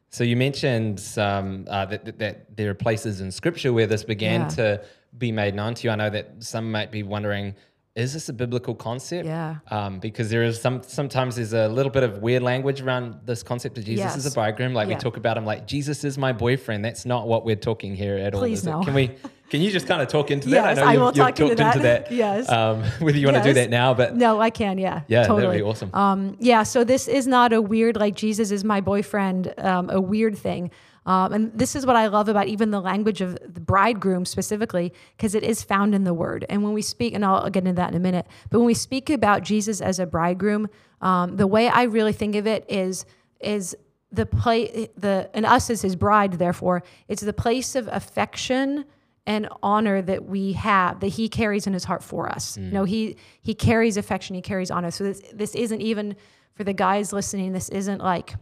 So 0.10 0.24
you 0.24 0.36
mentioned 0.38 1.02
um, 1.18 1.66
uh, 1.70 1.86
that, 1.86 2.06
that, 2.06 2.20
that 2.20 2.56
there 2.58 2.70
are 2.70 2.74
places 2.74 3.22
in 3.22 3.32
Scripture 3.32 3.72
where 3.74 3.88
this 3.88 4.04
began 4.04 4.42
Yeah. 4.42 4.48
to 4.50 4.86
be 5.18 5.32
made 5.32 5.54
known 5.56 5.74
to 5.76 5.84
you. 5.88 5.92
I 5.92 5.96
know 5.96 6.10
that 6.10 6.32
some 6.40 6.72
might 6.72 6.92
be 6.92 7.04
wondering, 7.04 7.56
is 7.96 8.14
this 8.14 8.30
a 8.30 8.34
biblical 8.34 8.76
concept? 8.76 9.26
Yeah. 9.26 9.56
Um, 9.70 10.00
because 10.00 10.30
there 10.30 10.44
is 10.44 10.62
some 10.62 10.84
sometimes 10.84 11.36
there's 11.36 11.54
a 11.54 11.68
little 11.68 11.92
bit 11.92 12.04
of 12.04 12.20
weird 12.20 12.44
language 12.44 12.82
around 12.82 13.16
this 13.26 13.42
concept 13.44 13.78
of 13.80 13.86
Jesus 13.86 14.16
as 14.16 14.26
a 14.26 14.32
bridegroom. 14.32 14.74
Like 14.74 14.88
Yeah. 14.88 14.96
we 14.96 15.02
talk 15.02 15.18
about 15.18 15.38
him 15.38 15.46
like 15.46 15.66
Jesus 15.68 16.04
is 16.04 16.18
my 16.18 16.32
boyfriend. 16.32 16.86
That's 16.86 17.06
not 17.06 17.28
what 17.28 17.44
we're 17.44 17.56
talking 17.56 17.96
here 17.96 18.18
at 18.18 18.34
all. 18.36 18.42
Please 18.42 18.66
it? 18.66 18.70
no. 18.70 18.84
Can 18.84 18.94
we? 18.94 19.12
Can 19.50 19.62
you 19.62 19.72
just 19.72 19.88
kind 19.88 20.02
of 20.02 20.08
talk 20.10 20.30
into 20.32 20.50
that? 20.50 20.56
Yes, 20.56 20.78
know 20.78 20.84
I 20.84 20.92
you've- 20.94 21.04
will 21.04 21.12
talk 21.12 21.40
into 21.40 21.56
that. 21.56 22.12
Yes. 22.12 22.50
Um, 22.50 22.84
whether 23.00 23.18
you 23.18 23.28
want 23.28 23.38
to 23.38 23.44
do 23.44 23.54
that 23.54 23.70
now, 23.70 23.94
but 23.94 24.16
No, 24.16 24.42
I 24.42 24.50
can. 24.50 24.78
Yeah. 24.78 25.02
yeah, 25.08 25.24
totally. 25.24 25.42
that'd 25.48 25.60
be 25.60 25.64
awesome. 25.64 25.90
Um, 25.94 26.36
yeah, 26.40 26.64
so 26.64 26.84
this 26.84 27.08
is 27.08 27.28
not 27.28 27.54
a 27.54 27.62
weird, 27.62 27.96
like 27.96 28.16
Jesus 28.16 28.52
is 28.52 28.64
my 28.64 28.82
boyfriend, 28.82 29.54
um, 29.58 29.90
a 29.90 30.02
weird 30.02 30.38
thing. 30.38 30.72
Um, 31.06 31.32
and 31.32 31.58
this 31.58 31.74
is 31.76 31.86
what 31.86 31.96
I 31.96 32.08
love 32.08 32.28
about 32.28 32.48
even 32.48 32.72
the 32.72 32.82
language 32.82 33.22
of 33.22 33.38
the 33.42 33.62
bridegroom 33.62 34.26
specifically, 34.26 34.92
because 35.16 35.36
it 35.36 35.44
is 35.44 35.64
found 35.64 35.96
in 35.96 36.04
the 36.04 36.14
word. 36.14 36.46
And 36.50 36.64
when 36.64 36.74
we 36.74 36.82
speak, 36.82 37.14
and 37.14 37.24
I'll 37.24 37.50
get 37.50 37.64
into 37.64 37.74
that 37.78 37.92
in 37.92 37.96
a 37.96 38.00
minute, 38.00 38.26
but 38.50 38.60
when 38.60 38.66
we 38.68 38.74
speak 38.74 39.10
about 39.10 39.44
Jesus 39.44 39.80
as 39.80 40.00
a 40.00 40.06
bridegroom, 40.06 40.68
um, 41.02 41.38
the 41.38 41.48
way 41.48 41.70
I 41.70 41.84
really 41.84 42.12
think 42.12 42.36
of 42.36 42.46
it 42.46 42.66
is, 42.68 43.06
is 43.40 43.74
the 44.12 44.26
play, 44.26 44.90
the, 44.98 45.30
and 45.34 45.46
us 45.46 45.70
as 45.70 45.82
his 45.82 45.96
bride, 45.96 46.34
therefore, 46.34 46.84
it's 47.08 47.22
the 47.22 47.32
place 47.34 47.76
of 47.76 47.88
affection 47.90 48.84
and 49.28 49.50
honor 49.62 50.02
that 50.02 50.26
we 50.26 50.54
have 50.54 51.02
that 51.02 51.10
he 51.10 51.28
carries 51.28 51.68
in 51.68 51.74
his 51.74 51.84
heart 51.84 52.02
for 52.02 52.30
us. 52.30 52.58
Mm. 52.58 52.66
You 52.66 52.72
know, 52.72 52.84
he 52.86 53.18
he 53.42 53.54
carries 53.54 53.98
affection, 53.98 54.36
he 54.36 54.42
carries 54.42 54.72
honor. 54.72 54.90
So 54.90 55.04
this 55.04 55.22
this 55.34 55.54
isn't 55.54 55.82
even 55.82 56.16
for 56.56 56.64
the 56.64 56.74
guys 56.74 57.14
listening. 57.14 57.52
This 57.52 57.70
isn't 57.70 58.00
like 58.00 58.36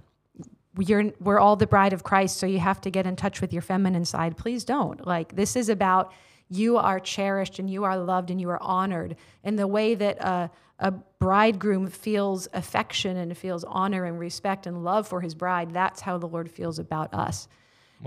you're 0.80 1.12
we're 1.19 1.39
all 1.39 1.56
the 1.56 1.67
bride 1.67 1.91
of 1.91 2.04
Christ, 2.04 2.38
so 2.38 2.45
you 2.45 2.60
have 2.60 2.80
to 2.82 2.91
get 2.91 3.08
in 3.08 3.15
touch 3.15 3.41
with 3.41 3.52
your 3.52 3.63
feminine 3.63 4.06
side. 4.06 4.38
Please 4.38 4.63
don't. 4.63 5.06
Like 5.06 5.36
this 5.36 5.56
is 5.56 5.69
about 5.69 6.13
you 6.48 6.78
are 6.78 7.00
cherished 7.00 7.58
and 7.58 7.67
you 7.67 7.84
are 7.84 7.98
loved 7.98 8.30
and 8.30 8.39
you 8.39 8.50
are 8.52 8.62
honored. 8.62 9.15
And 9.43 9.58
the 9.58 9.65
way 9.65 9.95
that 9.95 10.19
a, 10.19 10.52
a 10.78 10.91
bridegroom 10.91 11.88
feels 11.88 12.48
affection 12.54 13.17
and 13.17 13.36
feels 13.36 13.63
honor 13.63 14.06
and 14.06 14.19
respect 14.19 14.67
and 14.67 14.84
love 14.84 15.08
for 15.08 15.21
his 15.21 15.34
bride, 15.34 15.74
that's 15.74 16.02
how 16.02 16.19
the 16.19 16.28
Lord 16.28 16.52
feels 16.52 16.78
about 16.78 17.12
us. 17.15 17.48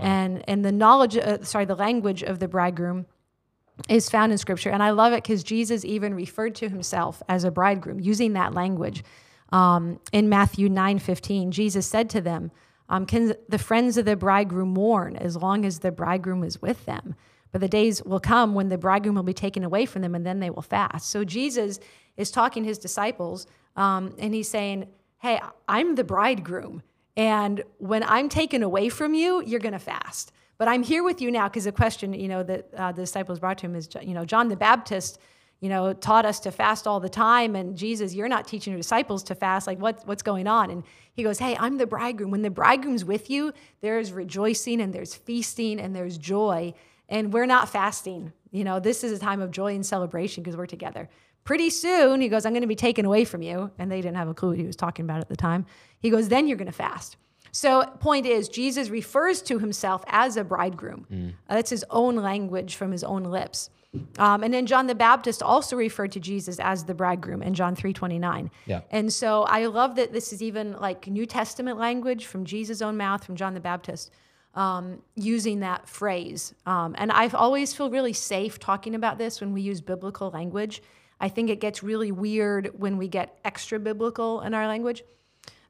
And 0.02 0.44
and 0.48 0.64
the 0.64 0.72
knowledge, 0.72 1.16
uh, 1.16 1.42
sorry, 1.42 1.64
the 1.64 1.74
language 1.76 2.22
of 2.22 2.38
the 2.38 2.48
bridegroom 2.48 3.06
is 3.88 4.10
found 4.10 4.32
in 4.32 4.38
scripture. 4.38 4.70
And 4.70 4.82
i 4.82 4.90
love 4.90 5.12
it 5.12 5.22
because 5.22 5.42
jesus 5.44 5.84
even 5.84 6.14
referred 6.14 6.54
to 6.56 6.68
himself 6.68 7.22
as 7.28 7.44
a 7.44 7.50
bridegroom 7.50 8.00
using 8.00 8.32
that 8.34 8.54
language. 8.54 9.04
Um, 9.50 9.98
in 10.12 10.28
matthew 10.28 10.68
9 10.68 10.98
15 10.98 11.52
jesus 11.52 11.86
said 11.86 12.10
to 12.10 12.20
them 12.20 12.50
um, 12.90 13.06
can 13.06 13.34
the 13.48 13.58
friends 13.58 13.96
of 13.96 14.04
the 14.04 14.16
bridegroom 14.16 14.70
mourn 14.70 15.16
as 15.16 15.36
long 15.36 15.64
as 15.64 15.78
the 15.78 15.92
bridegroom 15.92 16.42
is 16.42 16.60
with 16.60 16.84
them? 16.86 17.14
But 17.52 17.60
the 17.60 17.68
days 17.68 18.02
will 18.02 18.20
come 18.20 18.54
when 18.54 18.68
the 18.68 18.78
bridegroom 18.78 19.14
will 19.14 19.22
be 19.22 19.32
taken 19.34 19.64
away 19.64 19.86
from 19.86 20.02
them 20.02 20.14
and 20.14 20.26
then 20.26 20.40
they 20.40 20.50
will 20.50 20.62
fast. 20.62 21.08
So 21.08 21.24
jesus 21.24 21.80
is 22.16 22.30
talking 22.30 22.62
to 22.64 22.68
his 22.68 22.78
disciples 22.78 23.46
um, 23.76 24.14
and 24.18 24.34
he's 24.34 24.48
saying 24.48 24.88
hey 25.20 25.40
i'm 25.68 25.94
the 25.94 26.04
bridegroom 26.04 26.82
and 27.18 27.62
when 27.76 28.02
i'm 28.04 28.30
taken 28.30 28.62
away 28.62 28.88
from 28.88 29.12
you 29.12 29.42
you're 29.44 29.60
going 29.60 29.72
to 29.72 29.78
fast 29.78 30.32
but 30.58 30.66
I'm 30.66 30.82
here 30.82 31.04
with 31.04 31.20
you 31.20 31.30
now 31.30 31.48
because 31.48 31.64
the 31.64 31.72
question, 31.72 32.12
you 32.12 32.26
know, 32.26 32.42
that 32.42 32.74
uh, 32.76 32.90
the 32.90 33.02
disciples 33.02 33.38
brought 33.38 33.58
to 33.58 33.66
him 33.66 33.76
is, 33.76 33.88
you 34.02 34.12
know, 34.12 34.24
John 34.24 34.48
the 34.48 34.56
Baptist, 34.56 35.20
you 35.60 35.68
know, 35.68 35.92
taught 35.92 36.26
us 36.26 36.40
to 36.40 36.50
fast 36.50 36.86
all 36.86 37.00
the 37.00 37.08
time, 37.08 37.56
and 37.56 37.76
Jesus, 37.76 38.14
you're 38.14 38.28
not 38.28 38.46
teaching 38.46 38.72
your 38.72 38.78
disciples 38.78 39.22
to 39.24 39.34
fast. 39.34 39.66
Like, 39.66 39.80
what, 39.80 40.06
what's 40.06 40.22
going 40.22 40.46
on? 40.46 40.70
And 40.70 40.84
he 41.12 41.22
goes, 41.22 41.38
Hey, 41.38 41.56
I'm 41.58 41.78
the 41.78 41.86
bridegroom. 41.86 42.30
When 42.30 42.42
the 42.42 42.50
bridegroom's 42.50 43.04
with 43.04 43.30
you, 43.30 43.52
there's 43.80 44.12
rejoicing 44.12 44.80
and 44.80 44.92
there's 44.92 45.14
feasting 45.14 45.80
and 45.80 45.94
there's 45.94 46.18
joy, 46.18 46.74
and 47.08 47.32
we're 47.32 47.46
not 47.46 47.68
fasting. 47.68 48.32
You 48.50 48.64
know, 48.64 48.80
this 48.80 49.04
is 49.04 49.12
a 49.12 49.18
time 49.18 49.40
of 49.40 49.50
joy 49.50 49.74
and 49.74 49.86
celebration 49.86 50.42
because 50.42 50.56
we're 50.56 50.66
together. 50.66 51.08
Pretty 51.48 51.70
soon, 51.70 52.20
he 52.20 52.28
goes, 52.28 52.44
I'm 52.44 52.52
going 52.52 52.60
to 52.60 52.68
be 52.68 52.76
taken 52.76 53.06
away 53.06 53.24
from 53.24 53.40
you, 53.40 53.70
and 53.78 53.90
they 53.90 54.02
didn't 54.02 54.18
have 54.18 54.28
a 54.28 54.34
clue 54.34 54.50
what 54.50 54.58
he 54.58 54.66
was 54.66 54.76
talking 54.76 55.06
about 55.06 55.20
at 55.20 55.30
the 55.30 55.36
time. 55.36 55.64
He 55.98 56.10
goes, 56.10 56.28
Then 56.28 56.46
you're 56.46 56.58
going 56.58 56.66
to 56.66 56.72
fast. 56.72 57.16
So, 57.52 57.86
point 58.00 58.26
is, 58.26 58.50
Jesus 58.50 58.90
refers 58.90 59.40
to 59.42 59.58
himself 59.58 60.04
as 60.08 60.36
a 60.36 60.44
bridegroom. 60.44 61.06
Uh, 61.48 61.54
that's 61.54 61.70
his 61.70 61.86
own 61.88 62.16
language 62.16 62.74
from 62.74 62.92
his 62.92 63.02
own 63.02 63.24
lips. 63.24 63.70
Um, 64.18 64.42
and 64.42 64.52
then 64.52 64.66
John 64.66 64.88
the 64.88 64.94
Baptist 64.94 65.42
also 65.42 65.74
referred 65.74 66.12
to 66.12 66.20
Jesus 66.20 66.60
as 66.60 66.84
the 66.84 66.92
bridegroom 66.92 67.40
in 67.40 67.54
John 67.54 67.74
3:29. 67.74 68.50
Yeah. 68.66 68.82
And 68.90 69.10
so 69.10 69.44
I 69.44 69.64
love 69.64 69.96
that 69.96 70.12
this 70.12 70.34
is 70.34 70.42
even 70.42 70.72
like 70.72 71.06
New 71.06 71.24
Testament 71.24 71.78
language 71.78 72.26
from 72.26 72.44
Jesus' 72.44 72.82
own 72.82 72.98
mouth, 72.98 73.24
from 73.24 73.36
John 73.36 73.54
the 73.54 73.60
Baptist, 73.60 74.10
um, 74.54 74.98
using 75.14 75.60
that 75.60 75.88
phrase. 75.88 76.52
Um, 76.66 76.94
and 76.98 77.10
I 77.10 77.28
always 77.28 77.72
feel 77.72 77.88
really 77.88 78.12
safe 78.12 78.58
talking 78.58 78.94
about 78.94 79.16
this 79.16 79.40
when 79.40 79.54
we 79.54 79.62
use 79.62 79.80
biblical 79.80 80.28
language. 80.28 80.82
I 81.20 81.28
think 81.28 81.50
it 81.50 81.60
gets 81.60 81.82
really 81.82 82.12
weird 82.12 82.72
when 82.78 82.96
we 82.96 83.08
get 83.08 83.38
extra 83.44 83.78
biblical 83.78 84.40
in 84.40 84.54
our 84.54 84.66
language. 84.66 85.02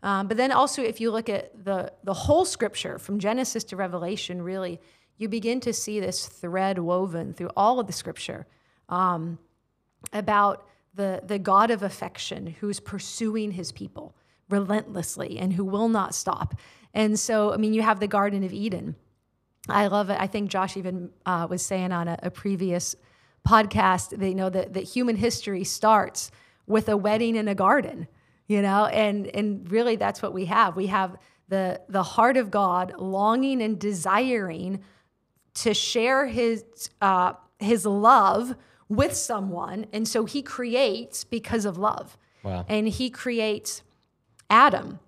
Um, 0.02 0.28
but 0.28 0.36
then 0.36 0.52
also, 0.52 0.82
if 0.82 1.00
you 1.00 1.10
look 1.10 1.28
at 1.28 1.64
the 1.64 1.92
the 2.04 2.14
whole 2.14 2.44
scripture 2.44 2.98
from 2.98 3.18
Genesis 3.18 3.64
to 3.64 3.76
Revelation, 3.76 4.42
really, 4.42 4.80
you 5.16 5.28
begin 5.28 5.60
to 5.60 5.72
see 5.72 5.98
this 5.98 6.26
thread 6.26 6.78
woven 6.78 7.32
through 7.34 7.50
all 7.56 7.80
of 7.80 7.86
the 7.86 7.92
scripture 7.92 8.46
um, 8.88 9.38
about 10.12 10.66
the 10.94 11.22
the 11.26 11.38
God 11.38 11.70
of 11.70 11.82
affection 11.82 12.46
who's 12.60 12.78
pursuing 12.78 13.50
His 13.52 13.72
people 13.72 14.14
relentlessly 14.48 15.38
and 15.38 15.52
who 15.52 15.64
will 15.64 15.88
not 15.88 16.14
stop. 16.14 16.54
And 16.94 17.18
so, 17.18 17.52
I 17.52 17.56
mean, 17.56 17.74
you 17.74 17.82
have 17.82 18.00
the 18.00 18.06
Garden 18.06 18.44
of 18.44 18.52
Eden. 18.52 18.94
I 19.68 19.88
love 19.88 20.10
it. 20.10 20.16
I 20.18 20.26
think 20.26 20.48
Josh 20.48 20.76
even 20.76 21.10
uh, 21.26 21.46
was 21.50 21.60
saying 21.60 21.92
on 21.92 22.08
a, 22.08 22.18
a 22.22 22.30
previous 22.30 22.96
podcast 23.48 24.06
you 24.26 24.34
know 24.34 24.50
that, 24.50 24.74
that 24.74 24.84
human 24.84 25.16
history 25.16 25.64
starts 25.64 26.30
with 26.66 26.88
a 26.88 26.96
wedding 26.96 27.34
in 27.36 27.48
a 27.48 27.54
garden 27.54 28.06
you 28.48 28.62
know? 28.62 28.86
And 28.86 29.28
and 29.28 29.70
really 29.70 29.96
that's 29.96 30.20
what 30.20 30.32
we 30.32 30.46
have. 30.46 30.74
We 30.74 30.86
have 30.86 31.16
the 31.48 31.80
the 31.88 32.02
heart 32.02 32.36
of 32.36 32.50
god 32.50 32.94
longing 32.98 33.62
and 33.62 33.78
desiring 33.78 34.82
to 35.54 35.72
share 35.74 36.26
his 36.26 36.64
uh, 37.00 37.34
his 37.58 37.86
love 37.86 38.56
with 38.88 39.12
someone 39.14 39.86
and 39.92 40.08
so 40.08 40.24
he 40.24 40.42
creates 40.42 41.22
because 41.22 41.64
of 41.64 41.78
love. 41.78 42.16
Wow. 42.42 42.64
and 42.68 42.88
he 42.88 43.10
creates 43.10 43.82
adam. 44.48 45.00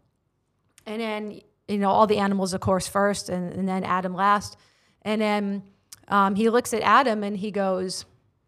And 0.84 1.00
then 1.00 1.40
you 1.68 1.78
know 1.78 1.90
all 1.90 2.06
the 2.06 2.18
animals 2.18 2.52
of 2.52 2.60
course 2.60 2.86
first 2.86 3.28
and, 3.28 3.52
and 3.52 3.68
then 3.68 3.84
adam 3.84 4.14
last. 4.14 4.56
And 5.02 5.20
then 5.20 5.62
um, 6.08 6.34
he 6.34 6.50
looks 6.50 6.74
at 6.74 6.82
adam 6.82 7.22
and 7.22 7.36
he 7.36 7.50
goes 7.50 8.04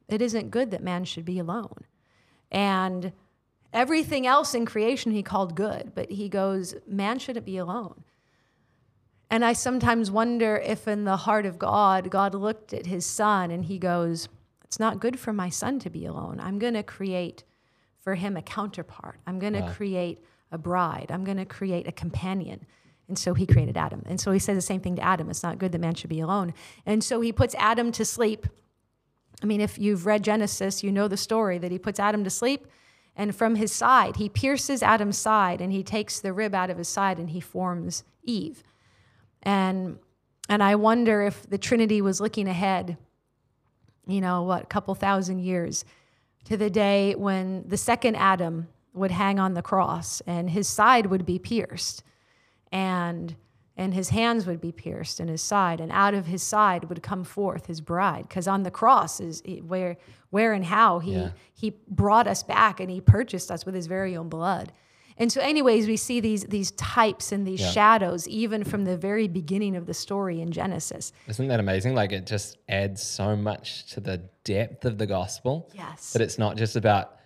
it 0.09 0.23
isn't 0.23 0.51
good 0.51 0.71
that 0.71 0.83
man 0.83 1.05
should 1.05 1.25
be 1.25 1.39
alone. 1.39 1.85
And 2.51 3.13
everything 3.73 4.27
else 4.27 4.55
in 4.55 4.67
creation 4.67 5.13
he 5.13 5.23
called 5.23 5.55
good 5.57 5.93
but 5.95 6.11
he 6.11 6.29
goes 6.29 6.75
man 6.87 7.19
shouldn't 7.19 7.47
be 7.47 7.57
alone. 7.57 8.05
And 9.31 9.45
i 9.45 9.55
sometimes 9.55 10.11
wonder 10.11 10.57
if 10.57 10.87
in 10.87 11.05
the 11.05 11.17
heart 11.17 11.47
of 11.47 11.59
god 11.59 12.11
god 12.11 12.35
looked 12.35 12.75
at 12.75 12.85
his 12.85 13.07
son 13.07 13.51
and 13.51 13.65
he 13.65 13.79
goes 13.79 14.29
it's 14.73 14.81
not 14.81 15.01
good 15.01 15.21
for 15.21 15.35
my 15.35 15.51
son 15.51 15.81
to 15.81 15.91
be 15.91 16.07
alone. 16.07 16.41
I'm 16.41 16.59
going 16.59 16.73
to 16.73 16.83
create 16.83 17.45
for 18.01 18.15
him 18.15 18.39
a 18.39 18.43
counterpart. 18.43 19.21
I'm 19.27 19.39
going 19.39 19.53
to 19.53 19.71
create 19.71 20.25
a 20.51 20.57
bride. 20.57 21.09
I'm 21.11 21.25
going 21.25 21.37
to 21.37 21.45
create 21.45 21.87
a 21.87 21.93
companion. 21.93 22.65
And 23.07 23.19
so 23.19 23.35
he 23.35 23.45
created 23.47 23.77
adam. 23.77 24.03
And 24.07 24.19
so 24.19 24.33
he 24.33 24.39
says 24.39 24.57
the 24.57 24.63
same 24.63 24.81
thing 24.81 24.97
to 24.97 25.05
adam. 25.05 25.29
It's 25.29 25.43
not 25.43 25.59
good 25.59 25.73
that 25.73 25.79
man 25.79 25.95
should 25.95 26.09
be 26.09 26.21
alone. 26.21 26.55
And 26.87 27.05
so 27.05 27.21
he 27.21 27.33
puts 27.33 27.55
adam 27.57 27.93
to 27.93 28.07
sleep 28.07 28.47
I 29.43 29.47
mean, 29.47 29.61
if 29.61 29.79
you've 29.79 30.07
read 30.07 30.23
Genesis, 30.23 30.83
you 30.83 30.93
know 30.93 31.09
the 31.09 31.17
story 31.17 31.59
that 31.59 31.73
he 31.73 31.79
puts 31.79 31.99
Adam 31.99 32.23
to 32.25 32.31
sleep, 32.31 32.67
and 33.17 33.35
from 33.35 33.57
his 33.57 33.73
side, 33.73 34.17
he 34.17 34.29
pierces 34.29 34.83
Adam's 34.83 35.19
side, 35.19 35.61
and 35.61 35.73
he 35.73 35.83
takes 35.83 36.21
the 36.21 36.33
rib 36.33 36.55
out 36.55 36.71
of 36.71 36.79
his 36.79 36.89
side, 36.89 37.19
and 37.19 37.31
he 37.31 37.41
forms 37.41 38.05
Eve. 38.23 38.63
And 39.43 39.99
and 40.49 40.63
I 40.63 40.75
wonder 40.75 41.23
if 41.23 41.49
the 41.49 41.59
Trinity 41.59 42.03
was 42.03 42.21
looking 42.21 42.49
ahead, 42.49 42.97
you 44.07 44.21
know, 44.21 44.43
what, 44.43 44.65
a 44.65 44.67
couple 44.67 44.95
thousand 44.95 45.39
years 45.39 45.85
to 46.45 46.57
the 46.57 46.69
day 46.71 47.15
when 47.15 47.65
the 47.67 47.77
second 47.77 48.17
Adam 48.17 48.69
would 48.93 49.13
hang 49.13 49.39
on 49.39 49.55
the 49.55 49.63
cross 49.63 50.21
and 50.27 50.51
his 50.51 50.69
side 50.69 51.07
would 51.07 51.25
be 51.25 51.39
pierced. 51.39 52.03
And 52.71 53.37
and 53.77 53.95
his 53.95 54.11
hands 54.11 54.47
would 54.47 54.61
be 54.61 54.71
pierced 54.73 55.19
in 55.21 55.29
his 55.29 55.41
side 55.43 55.81
and 55.81 55.91
out 55.93 56.13
of 56.15 56.27
his 56.27 56.43
side 56.43 56.85
would 56.91 57.03
come 57.03 57.25
forth 57.25 57.67
his 57.67 57.81
bride 57.81 58.29
because 58.29 58.47
on 58.47 58.63
the 58.65 58.71
cross 58.71 59.21
is 59.21 59.43
eh, 59.47 59.59
where 59.61 59.97
where 60.31 60.53
and 60.53 60.65
how 60.67 60.99
he 60.99 61.13
Yeah. 61.15 61.31
he 61.55 61.75
brought 61.89 62.27
us 62.27 62.43
back 62.43 62.81
and 62.81 62.91
he 62.91 63.01
purchased 63.01 63.51
us 63.51 63.65
with 63.67 63.75
his 63.75 63.87
very 63.87 64.17
own 64.17 64.29
blood 64.29 64.73
and 65.19 65.31
so 65.33 65.41
anyways 65.41 65.87
we 65.87 65.97
see 65.97 66.21
these 66.21 66.45
these 66.45 66.71
types 66.73 67.33
and 67.33 67.47
these 67.47 67.61
Yeah. 67.61 67.71
shadows 67.71 68.27
even 68.29 68.65
from 68.65 68.85
the 68.85 68.97
very 68.97 69.29
beginning 69.29 69.75
of 69.77 69.87
the 69.87 69.95
story 69.95 70.41
in 70.41 70.51
genesis 70.53 71.13
Isn't 71.29 71.49
that 71.49 71.61
amazing? 71.61 71.95
Like 71.95 72.13
it 72.13 72.27
just 72.27 72.59
adds 72.69 73.03
so 73.03 73.37
much 73.37 73.87
to 73.93 74.01
the 74.01 74.19
depth 74.45 74.85
of 74.85 74.99
the 74.99 75.07
gospel. 75.07 75.71
Yes. 75.75 76.13
That 76.13 76.21
it's 76.23 76.39
not 76.39 76.57
just 76.57 76.75
about, 76.77 77.17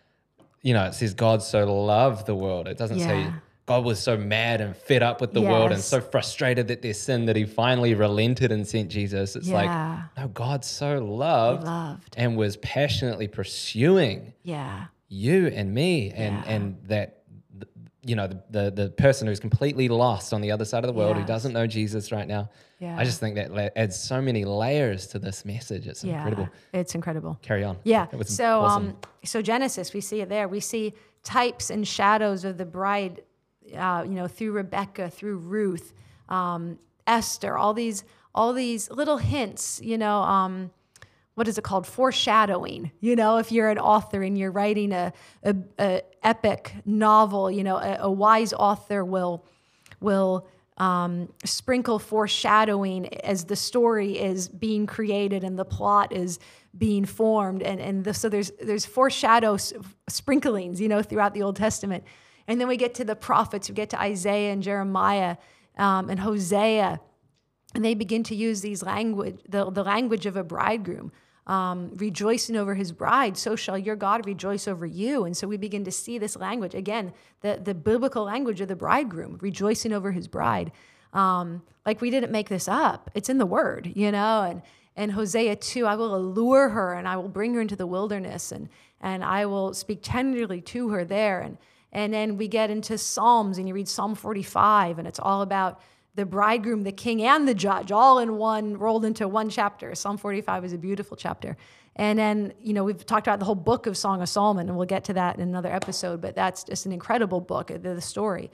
you 0.63 0.75
know, 0.75 0.85
it 0.85 0.95
says 0.95 1.15
God 1.15 1.43
so 1.43 1.61
loved 1.85 2.27
the 2.27 2.35
world. 2.35 2.67
It 2.69 2.77
doesn't 2.77 3.01
say 3.01 3.21
Yeah. 3.21 3.33
God 3.67 3.85
was 3.85 3.99
so 3.99 4.17
mad 4.17 4.61
and 4.61 4.77
fed 4.77 5.03
up 5.03 5.21
with 5.21 5.33
the 5.33 5.43
world 5.43 5.73
and 5.73 5.81
so 5.81 6.01
frustrated 6.01 6.71
at 6.71 6.83
their 6.83 6.95
sin 6.95 7.27
that 7.27 7.35
he 7.35 7.45
finally 7.45 7.95
relented 7.95 8.53
and 8.53 8.67
sent 8.67 8.89
Jesus. 8.91 9.35
It's 9.35 9.49
Yeah. 9.49 9.55
like, 9.55 10.17
no, 10.17 10.29
God 10.29 10.65
so 10.65 10.99
loved, 11.05 11.65
loved. 11.65 12.15
and 12.17 12.37
was 12.37 12.57
passionately 12.59 13.27
pursuing 13.29 14.33
yeah 14.45 14.87
you 15.09 15.49
and 15.49 15.73
me 15.75 16.11
and 16.13 16.37
Yeah. 16.37 16.53
and 16.53 16.77
that 16.89 17.23
you 18.05 18.15
know 18.15 18.29
the, 18.29 18.41
the 18.51 18.71
the 18.71 18.89
person 18.91 19.27
who's 19.27 19.41
completely 19.41 19.89
lost 19.89 20.33
on 20.33 20.41
the 20.41 20.53
other 20.53 20.65
side 20.65 20.85
of 20.85 20.89
the 20.89 20.93
world 20.93 21.17
who 21.17 21.25
doesn't 21.25 21.53
know 21.53 21.67
Jesus 21.67 22.13
right 22.13 22.29
now. 22.29 22.49
Yeah. 22.79 22.97
I 22.97 23.05
just 23.05 23.19
think 23.21 23.35
that 23.37 23.73
adds 23.77 23.99
so 23.99 24.21
many 24.21 24.45
layers 24.45 25.07
to 25.09 25.19
this 25.19 25.45
message. 25.45 25.89
It's 25.89 26.05
yeah 26.05 26.17
incredible. 26.19 26.49
it's 26.73 26.95
incredible 26.95 27.39
Carry 27.43 27.65
on. 27.65 27.79
Yeah. 27.83 28.07
So 28.27 28.61
awesome. 28.61 28.89
um 28.91 28.97
so 29.25 29.43
Genesis, 29.43 29.93
we 29.93 30.01
see 30.01 30.21
it 30.21 30.29
there. 30.29 30.47
We 30.47 30.61
see 30.61 30.93
types 31.25 31.71
and 31.71 31.87
shadows 31.89 32.45
of 32.45 32.59
the 32.59 32.65
bride, 32.67 33.23
uh, 33.75 34.05
you 34.05 34.15
know, 34.15 34.29
through 34.29 34.53
Rebecca, 34.53 35.11
through 35.11 35.39
Ruth, 35.39 35.93
um, 36.29 36.79
Esther, 37.07 37.57
all 37.57 37.75
these 37.75 38.05
all 38.35 38.53
these 38.53 38.91
little 38.91 39.17
hints, 39.17 39.81
you 39.83 39.97
know, 39.97 40.19
um, 40.19 40.71
what 41.37 41.49
is 41.49 41.59
it 41.59 41.65
called? 41.65 41.87
Foreshadowing. 41.87 42.91
You 43.01 43.17
know, 43.17 43.39
if 43.39 43.51
you're 43.51 43.71
an 43.71 43.79
author 43.79 44.23
and 44.23 44.37
you're 44.37 44.51
writing 44.51 44.93
a, 44.93 45.13
a, 45.43 45.57
a 45.79 46.03
epic 46.23 46.73
novel, 46.85 47.51
you 47.51 47.65
know, 47.65 47.77
a, 47.77 47.99
a 48.01 48.11
wise 48.11 48.53
author 48.53 49.05
will 49.05 49.45
will 50.01 50.47
um, 50.79 51.33
sprinkle 51.45 51.99
foreshadowing 51.99 53.15
as 53.25 53.45
the 53.45 53.57
story 53.57 54.19
is 54.19 54.49
being 54.49 54.87
created 54.87 55.43
and 55.45 55.59
the 55.59 55.65
plot 55.65 56.13
is 56.13 56.39
being 56.77 57.05
formed, 57.05 57.63
and 57.63 57.81
and 57.81 58.05
the, 58.05 58.15
so 58.15 58.29
there's 58.29 58.51
there's 58.61 58.87
foreshadow 58.87 59.57
sprinklings, 60.09 60.81
you 60.81 60.89
know, 60.89 61.03
throughout 61.03 61.35
the 61.35 61.43
Old 61.43 61.57
Testament, 61.57 62.05
and 62.49 62.61
then 62.61 62.69
we 62.69 62.77
get 62.77 62.95
to 62.95 63.05
the 63.05 63.17
prophets, 63.17 63.69
we 63.69 63.75
get 63.75 63.91
to 63.91 64.01
Isaiah 64.01 64.53
and 64.53 64.63
Jeremiah 64.63 65.37
um, 65.77 66.09
and 66.11 66.21
Hosea, 66.21 67.01
and 67.75 67.85
they 67.85 67.95
begin 67.95 68.23
to 68.25 68.35
use 68.35 68.61
these 68.61 68.83
language, 68.83 69.41
the, 69.49 69.71
the 69.71 69.83
language 69.83 70.27
of 70.27 70.37
a 70.37 70.45
bridegroom, 70.45 71.13
um, 71.47 71.93
rejoicing 71.97 72.57
over 72.57 72.75
his 72.75 72.93
bride. 72.93 73.37
So 73.37 73.55
shall 73.55 73.79
your 73.79 73.97
God 73.97 74.27
rejoice 74.27 74.67
over 74.67 74.87
you. 74.87 75.25
And 75.25 75.37
so 75.37 75.47
we 75.47 75.57
begin 75.57 75.85
to 75.85 75.93
see 75.93 76.19
this 76.19 76.37
language 76.37 76.75
again, 76.75 77.13
the 77.41 77.61
the 77.63 77.75
biblical 77.75 78.25
language 78.25 78.61
of 78.61 78.69
the 78.69 78.77
bridegroom, 78.77 79.39
rejoicing 79.41 79.93
over 79.93 80.13
his 80.13 80.27
bride. 80.27 80.73
Um, 81.13 81.63
like 81.85 82.01
we 82.01 82.11
didn't 82.11 82.33
make 82.33 82.49
this 82.49 82.67
up; 82.67 83.11
it's 83.15 83.29
in 83.29 83.39
the 83.39 83.47
Word, 83.47 83.93
you 83.95 84.11
know. 84.11 84.43
And 84.43 84.63
and 84.97 85.13
Hosea 85.13 85.57
2, 85.57 85.85
I 85.85 85.95
will 85.95 86.17
allure 86.17 86.71
her 86.71 86.95
and 86.95 87.07
I 87.07 87.17
will 87.17 87.29
bring 87.29 87.53
her 87.55 87.61
into 87.61 87.77
the 87.77 87.87
wilderness 87.87 88.51
and 88.51 88.69
and 89.01 89.23
I 89.23 89.45
will 89.45 89.75
speak 89.75 90.01
tenderly 90.03 90.63
to 90.63 90.89
her 90.89 91.05
there. 91.05 91.41
And 91.41 91.59
and 91.97 92.13
then 92.13 92.37
we 92.37 92.47
get 92.47 92.69
into 92.69 92.99
Psalms 92.99 93.57
and 93.57 93.67
you 93.67 93.73
read 93.73 93.89
Psalm 93.89 94.15
45 94.15 94.99
and 94.99 95.09
it's 95.09 95.19
all 95.19 95.41
about 95.41 95.81
the 96.15 96.27
bridegroom, 96.27 96.83
the 96.83 96.93
king, 96.93 97.23
and 97.23 97.49
the 97.49 97.55
judge, 97.55 97.91
all 97.91 98.19
in 98.19 98.37
one, 98.37 98.77
rolled 98.77 99.07
into 99.07 99.27
one 99.27 99.49
chapter. 99.49 99.95
Psalm 99.95 100.19
45 100.19 100.67
is 100.67 100.73
a 100.75 100.79
beautiful 100.79 101.17
chapter. 101.17 101.57
And 101.97 102.19
then, 102.19 102.53
you 102.61 102.75
know, 102.75 102.85
we've 102.85 103.05
talked 103.07 103.27
about 103.27 103.39
the 103.39 103.47
whole 103.47 103.55
book 103.55 103.87
of 103.87 103.97
Song 103.97 104.21
of 104.21 104.29
Solomon, 104.29 104.69
and 104.69 104.77
we'll 104.77 104.87
get 104.87 105.05
to 105.05 105.15
that 105.15 105.37
in 105.37 105.41
another 105.41 105.73
episode, 105.73 106.21
but 106.21 106.35
that's 106.35 106.65
just 106.65 106.85
an 106.85 106.93
incredible 106.93 107.41
book, 107.41 107.69
the, 107.69 108.01
story 108.03 108.51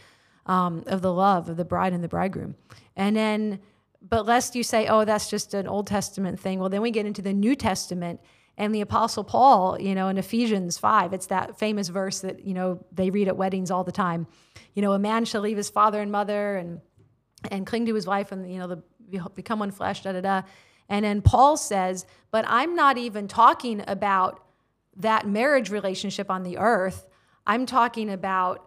um, 0.46 0.84
of 0.86 1.02
the 1.02 1.12
love 1.12 1.48
of 1.48 1.56
the 1.56 1.64
bride 1.64 1.92
and 1.92 2.04
the 2.04 2.08
bridegroom. 2.08 2.54
And 2.94 3.16
then, 3.16 3.58
but 4.00 4.24
lest 4.24 4.54
you 4.54 4.62
say, 4.62 4.86
oh, 4.86 5.04
that's 5.04 5.28
just 5.28 5.52
an 5.52 5.66
Old 5.66 5.88
Testament 5.88 6.38
thing, 6.38 6.60
well, 6.60 6.68
then 6.68 6.80
we 6.80 6.92
get 6.92 7.06
into 7.06 7.22
the 7.22 7.32
New 7.32 7.56
Testament. 7.56 8.20
And 8.58 8.74
the 8.74 8.82
Apostle 8.82 9.24
Paul, 9.24 9.80
you 9.80 9.94
know, 9.94 10.08
in 10.08 10.18
Ephesians 10.18 10.76
5, 10.78 11.12
it's 11.14 11.26
that 11.26 11.58
famous 11.58 11.88
verse 11.88 12.20
that, 12.20 12.44
you 12.46 12.52
know, 12.54 12.84
they 12.92 13.10
read 13.10 13.28
at 13.28 13.36
weddings 13.36 13.70
all 13.70 13.82
the 13.82 13.92
time. 13.92 14.26
You 14.74 14.82
know, 14.82 14.92
a 14.92 14.98
man 14.98 15.24
shall 15.24 15.40
leave 15.40 15.56
his 15.56 15.70
father 15.70 16.00
and 16.00 16.12
mother 16.12 16.56
and 16.56 16.80
and 17.50 17.66
cling 17.66 17.86
to 17.86 17.94
his 17.94 18.06
wife 18.06 18.30
and 18.30 18.48
you 18.52 18.58
know 18.58 18.68
the 18.68 18.82
become 19.34 19.58
one 19.58 19.72
flesh 19.72 20.04
da 20.04 20.12
da 20.12 20.20
da 20.20 20.42
and 20.88 21.04
then 21.04 21.20
paul 21.20 21.56
says 21.56 22.06
but 22.30 22.44
i'm 22.46 22.76
not 22.76 22.96
even 22.96 23.26
talking 23.26 23.82
about 23.88 24.44
that 24.96 25.26
marriage 25.26 25.68
relationship 25.68 26.30
on 26.30 26.44
the 26.44 26.56
earth 26.56 27.08
i'm 27.44 27.66
talking 27.66 28.08
about 28.10 28.64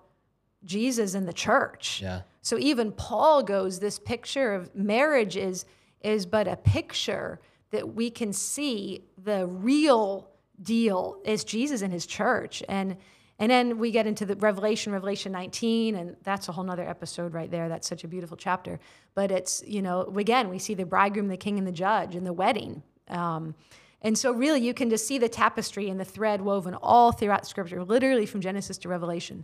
jesus 0.66 1.14
and 1.14 1.26
the 1.26 1.32
church 1.32 2.02
Yeah. 2.04 2.24
so 2.42 2.58
even 2.58 2.92
paul 2.92 3.44
goes 3.44 3.80
this 3.80 3.98
picture 3.98 4.54
of 4.54 4.76
marriage 4.76 5.38
is 5.38 5.64
is 6.02 6.26
but 6.26 6.46
a 6.46 6.58
picture 6.58 7.40
that 7.76 7.94
we 7.94 8.10
can 8.10 8.32
see 8.34 9.04
the 9.24 9.46
real 9.48 10.30
deal 10.62 11.20
is 11.26 11.44
jesus 11.44 11.82
and 11.82 11.92
his 11.94 12.06
church 12.06 12.64
and 12.70 12.96
and 13.38 13.52
then 13.52 13.80
we 13.80 13.92
get 13.92 14.08
into 14.08 14.26
the 14.26 14.36
Revelation, 14.38 14.94
Revelation 14.94 15.34
19, 15.34 15.96
and 15.96 16.16
that's 16.24 16.48
a 16.48 16.54
whole 16.54 16.64
nother 16.64 16.88
episode 16.88 17.34
right 17.34 17.52
there. 17.52 17.68
That's 17.68 17.86
such 17.86 18.06
a 18.06 18.08
beautiful 18.08 18.38
chapter. 18.38 18.80
But 19.14 19.30
it's, 19.30 19.62
you 19.68 19.82
know, 19.82 20.04
again, 20.16 20.48
we 20.48 20.58
see 20.58 20.74
the 20.74 20.86
bridegroom, 20.86 21.28
the 21.28 21.36
king, 21.36 21.58
and 21.58 21.68
the 21.68 21.74
judge 21.74 22.16
and 22.16 22.26
the 22.26 22.32
wedding. 22.32 22.82
Um, 23.10 23.54
and 24.02 24.18
so, 24.18 24.32
really, 24.32 24.62
you 24.62 24.74
can 24.74 24.90
just 24.90 25.06
see 25.06 25.18
the 25.18 25.28
tapestry 25.28 25.90
and 25.90 26.00
the 26.00 26.06
thread 26.06 26.40
woven 26.42 26.76
all 26.76 27.12
throughout 27.12 27.46
Scripture, 27.46 27.84
literally 27.84 28.26
from 28.26 28.40
Genesis 28.40 28.78
to 28.80 28.88
Revelation. 28.88 29.44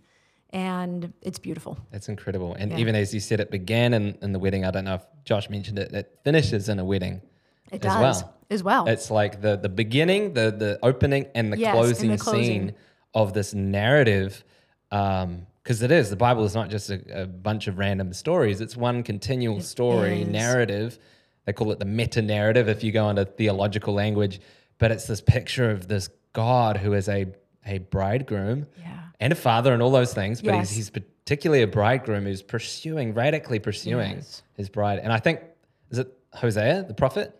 And 0.51 1.11
it's 1.21 1.39
beautiful. 1.39 1.77
That's 1.91 2.07
incredible. 2.07 2.53
And 2.55 2.71
Yeah. 2.71 2.77
even 2.77 2.95
as 2.95 3.13
you 3.13 3.19
said, 3.19 3.41
it 3.41 3.51
began 3.51 3.93
in, 3.93 4.17
in 4.21 4.31
the 4.31 4.39
wedding. 4.39 4.63
I 4.63 4.71
don't 4.71 4.85
know 4.85 4.95
if 4.95 5.05
Josh 5.25 5.49
mentioned 5.49 5.79
it. 5.79 5.91
It 5.93 6.19
finishes 6.23 6.69
in 6.69 6.79
a 6.79 6.85
wedding 6.85 7.21
It 7.71 7.85
as 7.85 7.93
does, 7.93 8.23
well. 8.23 8.33
as 8.49 8.63
well. 8.63 8.87
It's 8.87 9.09
like 9.11 9.41
the 9.41 9.55
the 9.57 9.69
beginning, 9.69 10.33
the 10.33 10.51
the 10.51 10.79
opening, 10.83 11.27
and 11.35 11.51
the, 11.53 11.57
Yes, 11.57 11.73
and 11.75 12.11
the 12.11 12.17
closing, 12.17 12.17
closing. 12.17 12.43
scene 12.43 12.73
of 13.13 13.33
this 13.33 13.53
narrative. 13.53 14.43
Um, 14.91 15.47
because 15.63 15.83
it 15.83 15.91
is 15.91 16.09
the 16.09 16.15
Bible 16.15 16.43
is 16.43 16.55
not 16.55 16.69
just 16.71 16.89
a, 16.89 17.21
a 17.23 17.27
bunch 17.27 17.67
of 17.67 17.77
random 17.77 18.13
stories; 18.13 18.61
it's 18.61 18.75
one 18.75 19.03
continual 19.03 19.61
story 19.61 20.23
is. 20.23 20.27
narrative. 20.27 20.97
They 21.45 21.53
call 21.53 21.71
it 21.71 21.79
the 21.79 21.85
meta 21.85 22.21
narrative 22.21 22.67
if 22.67 22.83
you 22.83 22.91
go 22.91 23.09
into 23.09 23.25
theological 23.25 23.93
language. 23.93 24.39
but 24.79 24.91
it's 24.91 25.05
this 25.05 25.21
picture 25.21 25.69
of 25.69 25.87
this 25.87 26.09
God 26.33 26.77
who 26.77 26.93
is 26.93 27.07
a 27.07 27.27
a 27.67 27.77
bridegroom 27.77 28.65
Yeah. 28.79 28.97
and 29.19 29.31
a 29.31 29.35
father 29.35 29.71
and 29.71 29.83
all 29.83 29.91
those 29.91 30.13
things, 30.15 30.41
but 30.41 30.55
Yes. 30.55 30.69
he's, 30.69 30.77
he's 30.77 30.89
particularly 30.89 31.61
a 31.61 31.67
bridegroom 31.67 32.23
who's 32.25 32.41
pursuing, 32.41 33.13
radically 33.13 33.59
pursuing 33.59 34.15
Yes. 34.15 34.41
his 34.55 34.67
bride. 34.67 34.97
And 34.97 35.13
I 35.13 35.19
think, 35.19 35.41
is 35.91 35.99
it 35.99 36.11
Hosea, 36.33 36.85
the 36.87 36.95
prophet? 36.95 37.39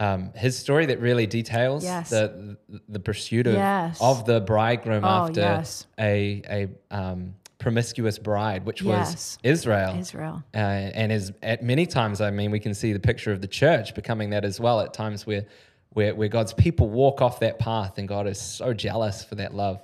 Um, 0.00 0.32
his 0.34 0.58
story 0.58 0.86
that 0.86 0.98
really 1.00 1.26
details 1.26 1.84
Yes. 1.84 2.08
the, 2.10 2.56
the 2.88 2.98
pursuit 2.98 3.46
of, 3.46 3.54
Yes. 3.54 3.98
of 4.00 4.24
the 4.24 4.40
bridegroom 4.40 5.04
Oh, 5.04 5.08
after 5.08 5.40
yes. 5.40 5.86
a 5.98 6.42
a 6.90 6.94
um, 6.96 7.34
promiscuous 7.58 8.18
bride, 8.18 8.64
which 8.64 8.82
was 8.82 9.36
Israel. 9.42 9.94
Israel. 9.98 10.42
Uh, 10.54 10.58
and 10.58 11.12
is 11.12 11.32
at 11.42 11.62
many 11.62 11.84
times, 11.86 12.22
I 12.22 12.30
mean, 12.30 12.50
we 12.50 12.58
can 12.58 12.72
see 12.72 12.94
the 12.94 12.98
picture 12.98 13.30
of 13.30 13.42
the 13.42 13.46
church 13.46 13.94
becoming 13.94 14.30
that 14.30 14.44
as 14.46 14.58
well. 14.58 14.80
At 14.80 14.94
times 14.94 15.26
where, 15.26 15.44
where, 15.90 16.14
where 16.14 16.28
God's 16.28 16.54
people 16.54 16.88
walk 16.88 17.20
off 17.20 17.40
that 17.40 17.58
path, 17.58 17.98
and 17.98 18.08
God 18.08 18.26
is 18.26 18.40
so 18.40 18.72
jealous 18.72 19.22
for 19.22 19.34
that 19.36 19.54
love. 19.54 19.82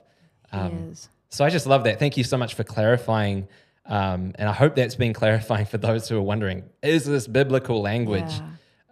Um. 0.52 0.94
So 1.29 1.44
I 1.44 1.50
just 1.50 1.66
love 1.66 1.85
that. 1.85 1.98
Thank 1.98 2.16
you 2.16 2.24
so 2.24 2.38
much 2.38 2.55
for 2.55 2.64
clarifying, 2.64 3.48
um, 3.85 4.33
and 4.37 4.48
I 4.48 4.52
hope 4.55 4.74
that's 4.76 4.94
been 4.94 5.12
clarifying 5.22 5.66
for 5.66 5.76
those 5.76 6.09
who 6.09 6.16
are 6.16 6.22
wondering: 6.22 6.62
Is 6.83 7.05
this 7.05 7.26
biblical 7.26 7.83
language? 7.83 8.33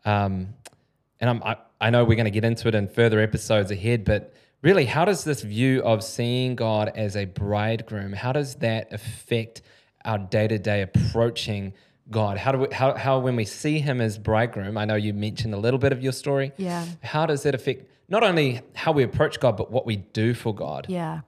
Um, 0.04 0.48
and 1.24 1.30
I'm, 1.30 1.42
I, 1.42 1.56
I 1.80 1.88
know 1.88 2.04
we're 2.04 2.16
going 2.16 2.26
to 2.26 2.30
get 2.30 2.44
into 2.44 2.68
it 2.68 2.74
in 2.74 2.86
further 2.86 3.18
episodes 3.18 3.70
ahead, 3.70 4.04
but 4.04 4.34
really, 4.60 4.84
how 4.84 5.06
does 5.06 5.24
this 5.24 5.40
view 5.40 5.82
of 5.82 6.04
seeing 6.04 6.54
God 6.54 6.92
as 6.94 7.16
a 7.16 7.24
bridegroom, 7.24 8.12
how 8.12 8.32
does 8.32 8.56
that 8.56 8.92
affect 8.92 9.62
our 10.04 10.18
day-to-day 10.18 10.82
approaching 10.82 11.72
God? 12.10 12.36
How 12.36 12.52
do 12.52 12.58
we, 12.58 12.66
how, 12.74 12.94
how 12.94 13.20
when 13.20 13.36
we 13.36 13.46
see 13.46 13.78
him 13.78 14.02
as 14.02 14.18
bridegroom, 14.18 14.76
I 14.76 14.84
know 14.84 14.96
you 14.96 15.14
mentioned 15.14 15.54
a 15.54 15.56
little 15.56 15.78
bit 15.78 15.92
of 15.92 16.02
your 16.02 16.12
story. 16.12 16.52
Yeah. 16.58 16.84
How 17.02 17.24
does 17.24 17.42
that 17.44 17.54
affect 17.54 17.90
not 18.10 18.22
only 18.22 18.60
how 18.74 18.92
we 18.92 19.02
approach 19.02 19.40
God, 19.40 19.56
but 19.56 19.70
what 19.70 19.86
we 19.86 19.96
do 19.96 20.34
for 20.34 20.54
God? 20.54 20.84
Yeah. 20.90 21.20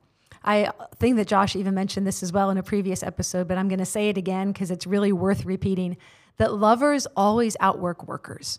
I 0.44 0.72
think 0.96 1.16
that 1.16 1.26
Josh 1.26 1.56
even 1.56 1.72
mentioned 1.72 2.06
this 2.06 2.22
as 2.22 2.34
well 2.34 2.50
in 2.50 2.58
a 2.58 2.62
previous 2.62 3.02
episode, 3.02 3.48
but 3.48 3.56
I'm 3.56 3.68
going 3.68 3.78
to 3.78 3.86
say 3.86 4.10
it 4.10 4.18
again 4.18 4.52
because 4.52 4.70
it's 4.70 4.86
really 4.86 5.10
worth 5.10 5.46
repeating 5.46 5.96
that 6.36 6.52
lovers 6.52 7.06
always 7.16 7.56
outwork 7.60 8.06
workers. 8.06 8.58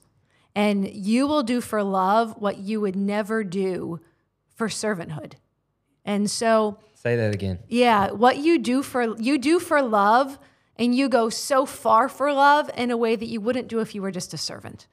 And 0.57 0.89
you 0.91 1.27
will 1.27 1.43
do 1.43 1.61
for 1.61 1.83
love 1.83 2.33
what 2.39 2.57
you 2.57 2.81
would 2.81 2.95
never 2.95 3.43
do 3.43 3.99
for 4.55 4.69
servanthood. 4.69 5.33
And 6.03 6.31
so, 6.31 6.79
Say 6.95 7.15
that 7.15 7.35
again. 7.35 7.59
yeah, 7.67 8.09
what 8.09 8.37
you 8.37 8.57
do 8.57 8.81
for 8.81 9.15
you 9.19 9.37
do 9.37 9.59
for 9.59 9.83
love 9.83 10.39
and 10.75 10.95
you 10.95 11.09
go 11.09 11.29
so 11.29 11.65
far 11.67 12.09
for 12.09 12.33
love 12.33 12.71
in 12.75 12.89
a 12.89 12.97
way 12.97 13.15
that 13.15 13.27
you 13.27 13.39
wouldn't 13.39 13.67
do 13.67 13.79
if 13.81 13.93
you 13.93 14.01
were 14.01 14.09
just 14.09 14.33
a 14.33 14.37
servant. 14.37 14.87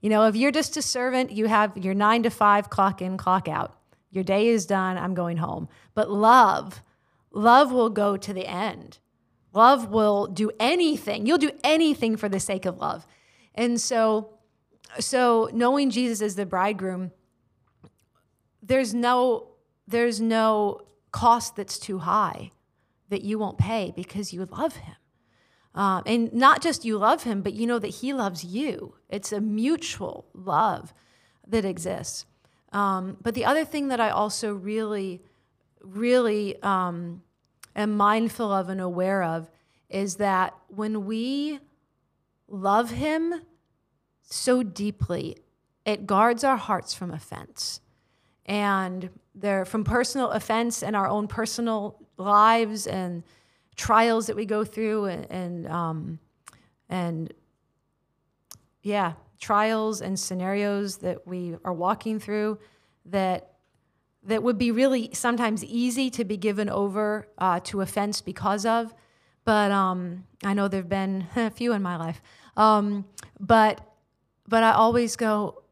You 0.00 0.10
know, 0.10 0.26
if 0.26 0.34
you're 0.34 0.50
just 0.50 0.76
a 0.76 0.82
servant, 0.82 1.30
you 1.30 1.46
have 1.46 1.76
your 1.76 1.94
9 1.94 2.24
to 2.24 2.30
5 2.30 2.68
clock 2.70 3.00
in, 3.00 3.16
clock 3.16 3.46
out. 3.48 3.78
Your 4.10 4.24
day 4.24 4.48
is 4.48 4.66
done, 4.66 4.98
I'm 4.98 5.14
going 5.14 5.36
home. 5.36 5.68
But 5.94 6.10
love, 6.10 6.82
love 7.30 7.70
will 7.72 7.88
go 7.90 8.16
to 8.16 8.32
the 8.32 8.46
end. 8.46 8.98
Love 9.52 9.90
will 9.90 10.26
do 10.26 10.50
anything. 10.58 11.24
You'll 11.24 11.38
do 11.38 11.52
anything 11.62 12.16
for 12.16 12.28
the 12.28 12.40
sake 12.40 12.66
of 12.66 12.78
love. 12.78 13.06
And 13.54 13.80
so 13.80 14.33
so 15.00 15.50
knowing 15.52 15.90
Jesus 15.90 16.22
as 16.22 16.36
the 16.36 16.46
bridegroom 16.46 17.12
there's 18.62 18.94
no 18.94 19.48
there's 19.86 20.20
no 20.20 20.80
cost 21.12 21.54
that's 21.56 21.78
too 21.78 21.98
high 21.98 22.50
that 23.10 23.22
you 23.22 23.38
won't 23.38 23.58
pay 23.58 23.92
because 23.94 24.32
you 24.32 24.46
love 24.46 24.76
him. 24.76 24.96
Um, 25.74 26.02
and 26.06 26.32
not 26.32 26.62
just 26.62 26.84
you 26.84 26.96
love 26.98 27.24
him 27.24 27.42
but 27.42 27.52
you 27.52 27.66
know 27.66 27.78
that 27.78 27.88
he 27.88 28.12
loves 28.12 28.44
you. 28.44 28.94
It's 29.08 29.32
a 29.32 29.40
mutual 29.40 30.26
love 30.32 30.92
that 31.46 31.64
exists. 31.64 32.24
Um, 32.72 33.18
but 33.20 33.34
the 33.34 33.44
other 33.44 33.64
thing 33.64 33.88
that 33.88 34.00
i 34.00 34.10
also 34.10 34.52
really 34.52 35.22
really 35.80 36.60
um, 36.62 37.22
am 37.76 37.96
mindful 37.96 38.50
of 38.50 38.68
and 38.68 38.80
aware 38.80 39.22
of 39.22 39.50
is 39.90 40.16
that 40.16 40.54
when 40.68 41.04
we 41.04 41.60
love 42.48 42.90
him 42.90 43.42
so 44.24 44.62
deeply 44.62 45.36
it 45.84 46.06
guards 46.06 46.44
our 46.44 46.56
hearts 46.56 46.94
from 46.94 47.10
offense. 47.10 47.80
And 48.46 49.10
they're 49.34 49.64
from 49.64 49.84
personal 49.84 50.30
offense 50.30 50.82
and 50.82 50.94
our 50.94 51.08
own 51.08 51.28
personal 51.28 51.98
lives 52.16 52.86
and 52.86 53.22
trials 53.76 54.26
that 54.26 54.36
we 54.36 54.46
go 54.46 54.64
through 54.64 55.06
and 55.06 55.30
and, 55.30 55.66
um, 55.66 56.18
and 56.88 57.32
yeah 58.82 59.14
trials 59.40 60.00
and 60.00 60.18
scenarios 60.18 60.98
that 60.98 61.26
we 61.26 61.56
are 61.64 61.72
walking 61.72 62.20
through 62.20 62.58
that 63.06 63.54
that 64.22 64.42
would 64.42 64.56
be 64.56 64.70
really 64.70 65.10
sometimes 65.12 65.62
easy 65.64 66.08
to 66.10 66.24
be 66.24 66.36
given 66.36 66.70
over 66.70 67.28
uh, 67.38 67.60
to 67.60 67.82
offense 67.82 68.20
because 68.20 68.64
of. 68.64 68.94
But 69.44 69.70
um, 69.70 70.24
i 70.42 70.54
know 70.54 70.68
there 70.68 70.80
have 70.80 70.88
been 70.88 71.26
a 71.36 71.50
few 71.50 71.72
in 71.72 71.82
my 71.82 71.96
life. 71.96 72.22
Um, 72.56 73.04
but 73.40 73.93
but 74.48 74.62
i 74.62 74.72
always 74.72 75.16
go 75.16 75.62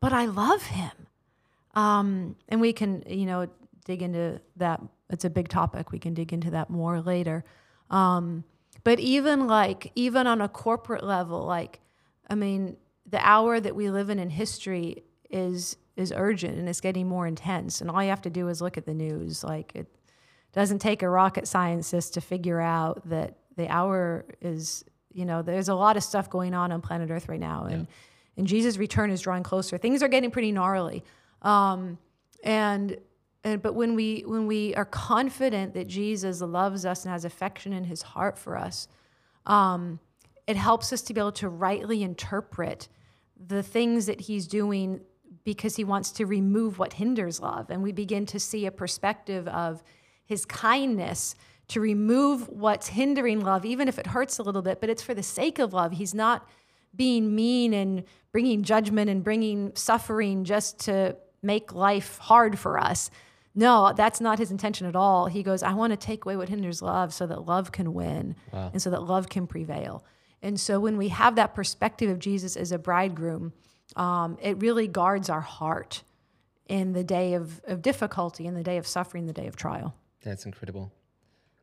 but 0.00 0.12
i 0.12 0.24
love 0.24 0.62
him 0.66 1.06
um, 1.76 2.36
and 2.48 2.60
we 2.60 2.72
can, 2.72 3.04
you 3.06 3.26
know, 3.26 3.46
dig 3.84 4.02
into 4.02 4.40
that. 4.56 4.80
It's 5.10 5.24
a 5.24 5.30
big 5.30 5.48
topic. 5.48 5.92
We 5.92 5.98
can 5.98 6.14
dig 6.14 6.32
into 6.32 6.50
that 6.50 6.70
more 6.70 7.00
later. 7.00 7.44
Um, 7.90 8.44
but 8.82 8.98
even 8.98 9.46
like, 9.46 9.92
even 9.94 10.26
on 10.26 10.40
a 10.40 10.48
corporate 10.48 11.04
level, 11.04 11.44
like, 11.44 11.80
I 12.28 12.34
mean, 12.34 12.78
the 13.08 13.24
hour 13.24 13.60
that 13.60 13.76
we 13.76 13.90
live 13.90 14.10
in 14.10 14.18
in 14.18 14.30
history 14.30 15.04
is 15.30 15.76
is 15.96 16.12
urgent 16.14 16.58
and 16.58 16.68
it's 16.68 16.80
getting 16.80 17.08
more 17.08 17.26
intense. 17.26 17.80
And 17.80 17.90
all 17.90 18.02
you 18.02 18.10
have 18.10 18.20
to 18.22 18.30
do 18.30 18.48
is 18.48 18.60
look 18.60 18.76
at 18.76 18.84
the 18.84 18.92
news. 18.92 19.42
Like, 19.42 19.72
it 19.74 19.86
doesn't 20.52 20.80
take 20.80 21.02
a 21.02 21.08
rocket 21.08 21.48
scientist 21.48 22.14
to 22.14 22.20
figure 22.20 22.60
out 22.60 23.08
that 23.08 23.38
the 23.56 23.66
hour 23.68 24.26
is, 24.42 24.84
you 25.16 25.24
know, 25.24 25.40
there's 25.40 25.70
a 25.70 25.74
lot 25.74 25.96
of 25.96 26.04
stuff 26.04 26.28
going 26.28 26.52
on 26.52 26.70
on 26.70 26.82
planet 26.82 27.10
Earth 27.10 27.26
right 27.26 27.40
now, 27.40 27.64
and 27.64 27.86
and 28.36 28.46
Jesus' 28.46 28.76
return 28.76 29.10
is 29.10 29.22
drawing 29.22 29.42
closer. 29.42 29.78
Things 29.78 30.02
are 30.02 30.08
getting 30.08 30.30
pretty 30.30 30.52
gnarly. 30.52 31.02
Um, 31.40 31.96
and 32.44 32.98
and 33.42 33.62
but 33.62 33.74
when 33.74 33.94
we 33.94 34.24
when 34.26 34.46
we 34.46 34.74
are 34.74 34.84
confident 34.84 35.72
that 35.72 35.86
Jesus 35.86 36.42
loves 36.42 36.84
us 36.84 37.04
and 37.04 37.12
has 37.12 37.24
affection 37.24 37.72
in 37.72 37.84
His 37.84 38.02
heart 38.02 38.36
for 38.36 38.58
us, 38.58 38.88
um, 39.46 40.00
it 40.46 40.56
helps 40.56 40.92
us 40.92 41.00
to 41.02 41.14
be 41.14 41.20
able 41.20 41.32
to 41.32 41.48
rightly 41.48 42.02
interpret 42.02 42.88
the 43.38 43.62
things 43.62 44.04
that 44.04 44.20
He's 44.20 44.46
doing 44.46 45.00
because 45.44 45.76
He 45.76 45.84
wants 45.84 46.10
to 46.12 46.26
remove 46.26 46.78
what 46.78 46.92
hinders 46.92 47.40
love, 47.40 47.70
and 47.70 47.82
we 47.82 47.90
begin 47.90 48.26
to 48.26 48.38
see 48.38 48.66
a 48.66 48.70
perspective 48.70 49.48
of 49.48 49.82
His 50.26 50.44
kindness 50.44 51.36
to 51.68 51.80
remove 51.80 52.48
what's 52.48 52.88
hindering 52.88 53.40
love, 53.40 53.64
even 53.64 53.88
if 53.88 53.98
it 53.98 54.08
hurts 54.08 54.38
a 54.38 54.42
little 54.42 54.62
bit. 54.62 54.80
But 54.80 54.90
it's 54.90 55.02
for 55.02 55.14
the 55.14 55.22
sake 55.22 55.58
of 55.58 55.72
love. 55.72 55.92
He's 55.92 56.14
not 56.14 56.48
being 56.94 57.34
mean 57.34 57.74
and 57.74 58.04
bringing 58.32 58.62
judgment 58.62 59.10
and 59.10 59.22
bringing 59.24 59.72
suffering 59.74 60.44
just 60.44 60.78
to 60.80 61.16
make 61.42 61.72
life 61.72 62.18
hard 62.18 62.58
for 62.58 62.78
us. 62.78 63.10
No, 63.54 63.92
that's 63.96 64.20
not 64.20 64.38
his 64.38 64.50
intention 64.50 64.86
at 64.86 64.94
all. 64.94 65.26
He 65.26 65.42
goes, 65.42 65.62
I 65.62 65.72
want 65.72 65.92
to 65.92 65.96
take 65.96 66.24
away 66.24 66.36
what 66.36 66.48
hinders 66.50 66.82
love 66.82 67.14
so 67.14 67.26
that 67.26 67.46
love 67.46 67.72
can 67.72 67.94
win 67.94 68.36
and 68.52 68.82
so 68.82 68.90
that 68.90 69.02
love 69.02 69.28
can 69.30 69.46
prevail. 69.46 70.04
And 70.42 70.60
so 70.60 70.78
when 70.78 70.98
we 70.98 71.08
have 71.08 71.36
that 71.36 71.54
perspective 71.54 72.10
of 72.10 72.18
Jesus 72.18 72.56
as 72.56 72.70
a 72.70 72.78
bridegroom, 72.78 73.54
um, 73.96 74.36
it 74.42 74.60
really 74.60 74.86
guards 74.86 75.30
our 75.30 75.40
heart 75.40 76.02
in 76.68 76.92
the 76.92 77.02
day 77.04 77.32
of, 77.34 77.62
of 77.64 77.80
difficulty, 77.80 78.46
in 78.46 78.54
the 78.54 78.62
day 78.62 78.76
of 78.76 78.86
suffering, 78.86 79.26
the 79.26 79.32
day 79.32 79.46
of 79.46 79.56
trial. 79.56 79.94
That's 80.22 80.44
incredible. 80.44 80.92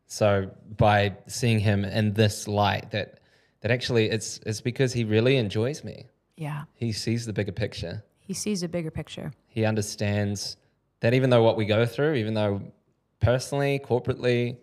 So 0.08 0.52
by 0.78 1.16
seeing 1.28 1.60
him 1.60 1.86
in 1.86 2.14
this 2.14 2.48
light, 2.48 2.92
that 2.92 3.20
that 3.62 3.72
actually 3.72 4.10
it's 4.10 4.40
it's 4.46 4.62
because 4.62 4.94
he 4.94 5.04
really 5.04 5.38
enjoys 5.38 5.84
me. 5.84 6.06
Yeah. 6.36 6.64
He 6.76 6.92
sees 6.92 7.26
the 7.26 7.34
bigger 7.34 7.52
picture. 7.52 8.04
He 8.20 8.34
sees 8.34 8.64
a 8.64 8.68
bigger 8.68 8.92
picture. 8.92 9.32
He 9.48 9.66
understands 9.66 10.58
that 11.02 11.14
even 11.14 11.30
though 11.30 11.44
what 11.44 11.58
we 11.58 11.66
go 11.66 11.86
through, 11.86 12.16
even 12.16 12.34
though 12.34 12.62
personally, 13.20 13.80
corporately, 13.84 14.58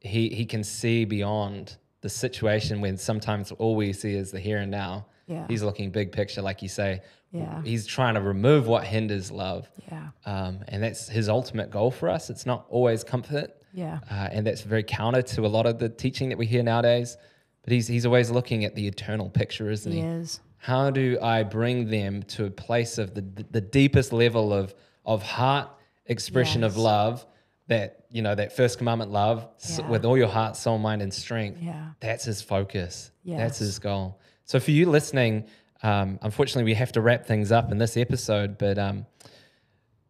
he 0.00 0.28
he 0.28 0.44
can 0.46 0.64
see 0.64 1.04
beyond 1.04 1.76
the 2.00 2.08
situation 2.08 2.80
when 2.80 2.96
sometimes 2.96 3.52
all 3.52 3.76
we 3.76 3.92
see 3.92 4.14
is 4.14 4.30
the 4.30 4.40
here 4.40 4.58
and 4.58 4.70
now. 4.70 5.06
Yeah. 5.26 5.46
He's 5.48 5.62
looking 5.62 5.90
big 5.90 6.12
picture, 6.12 6.42
like 6.42 6.62
you 6.62 6.68
say. 6.68 7.00
Yeah. 7.30 7.62
He's 7.62 7.86
trying 7.86 8.14
to 8.14 8.20
remove 8.20 8.66
what 8.66 8.84
hinders 8.84 9.30
love. 9.30 9.70
Yeah. 9.90 10.08
Um, 10.26 10.60
and 10.68 10.82
that's 10.82 11.08
his 11.08 11.28
ultimate 11.28 11.70
goal 11.70 11.90
for 11.90 12.08
us. 12.08 12.28
It's 12.28 12.44
not 12.44 12.66
always 12.68 13.04
comfort. 13.04 13.61
Yeah. 13.72 14.00
Uh, 14.10 14.28
and 14.32 14.46
that's 14.46 14.62
very 14.62 14.82
counter 14.82 15.22
to 15.22 15.46
a 15.46 15.48
lot 15.48 15.66
of 15.66 15.78
the 15.78 15.88
teaching 15.88 16.28
that 16.30 16.38
we 16.38 16.46
hear 16.46 16.62
nowadays. 16.62 17.16
But 17.62 17.72
he's, 17.72 17.86
he's 17.86 18.04
always 18.06 18.30
looking 18.30 18.64
at 18.64 18.74
the 18.74 18.86
eternal 18.86 19.30
picture, 19.30 19.70
isn't 19.70 19.90
He 19.92 20.00
he? 20.00 20.06
is. 20.06 20.40
How 20.58 20.90
do 20.90 21.18
I 21.22 21.42
bring 21.42 21.88
them 21.90 22.22
to 22.24 22.44
a 22.46 22.50
place 22.50 22.98
of 22.98 23.14
the, 23.14 23.22
the 23.50 23.60
deepest 23.60 24.12
level 24.12 24.52
of, 24.52 24.74
of 25.04 25.22
heart 25.22 25.68
expression 26.06 26.62
of 26.64 26.76
love 26.76 27.24
that, 27.68 28.04
you 28.10 28.22
know, 28.22 28.34
that 28.34 28.54
first 28.54 28.78
commandment 28.78 29.10
love 29.10 29.48
Yeah. 29.78 29.88
with 29.88 30.04
all 30.04 30.18
your 30.18 30.28
heart, 30.28 30.56
soul, 30.56 30.78
mind, 30.78 31.02
and 31.02 31.12
strength? 31.14 31.60
Yeah. 31.62 31.90
That's 32.00 32.24
his 32.24 32.42
focus. 32.42 33.10
That's 33.24 33.58
his 33.58 33.78
goal. 33.78 34.20
So 34.44 34.58
for 34.60 34.72
you 34.72 34.86
listening, 34.90 35.46
um, 35.84 36.18
unfortunately, 36.22 36.64
we 36.64 36.74
have 36.74 36.92
to 36.92 37.00
wrap 37.00 37.26
things 37.26 37.50
up 37.52 37.70
in 37.72 37.78
this 37.78 37.96
episode. 37.96 38.58
But 38.58 38.78
um, 38.78 39.06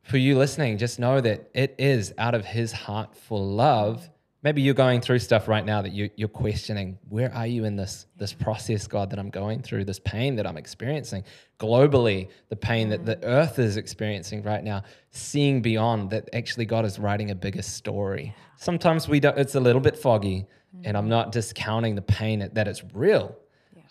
for 0.02 0.16
you 0.16 0.36
listening, 0.36 0.78
just 0.78 0.98
know 0.98 1.20
that 1.20 1.50
it 1.54 1.74
is 1.78 2.12
out 2.18 2.34
of 2.34 2.44
His 2.44 2.72
heart 2.72 3.16
for 3.16 3.38
love. 3.38 4.08
Maybe 4.42 4.60
you're 4.60 4.74
going 4.74 5.00
through 5.00 5.20
stuff 5.20 5.46
right 5.46 5.64
now 5.64 5.82
that 5.82 5.92
you, 5.92 6.10
you're 6.16 6.28
questioning. 6.28 6.98
Where 7.08 7.32
are 7.32 7.46
you 7.46 7.64
in 7.64 7.76
this 7.76 8.06
this 8.16 8.32
process, 8.32 8.88
God, 8.88 9.10
that 9.10 9.20
I'm 9.20 9.30
going 9.30 9.62
through? 9.62 9.84
This 9.84 10.00
pain 10.00 10.34
that 10.36 10.46
I'm 10.46 10.56
experiencing 10.56 11.22
globally, 11.60 12.28
the 12.48 12.56
pain 12.56 12.88
that 12.88 13.06
the 13.06 13.22
earth 13.24 13.60
is 13.60 13.76
experiencing 13.76 14.42
right 14.42 14.64
now. 14.64 14.82
Seeing 15.10 15.62
beyond 15.62 16.10
that, 16.10 16.28
actually, 16.32 16.66
God 16.66 16.84
is 16.84 16.98
writing 16.98 17.30
a 17.30 17.36
bigger 17.36 17.62
story. 17.62 18.34
Sometimes 18.56 19.06
we 19.06 19.20
don't. 19.20 19.38
It's 19.38 19.54
a 19.54 19.60
little 19.60 19.80
bit 19.80 19.96
foggy, 19.96 20.46
and 20.82 20.96
I'm 20.96 21.08
not 21.08 21.30
discounting 21.30 21.94
the 21.94 22.02
pain 22.02 22.50
that 22.52 22.66
it's 22.66 22.82
real. 22.92 23.36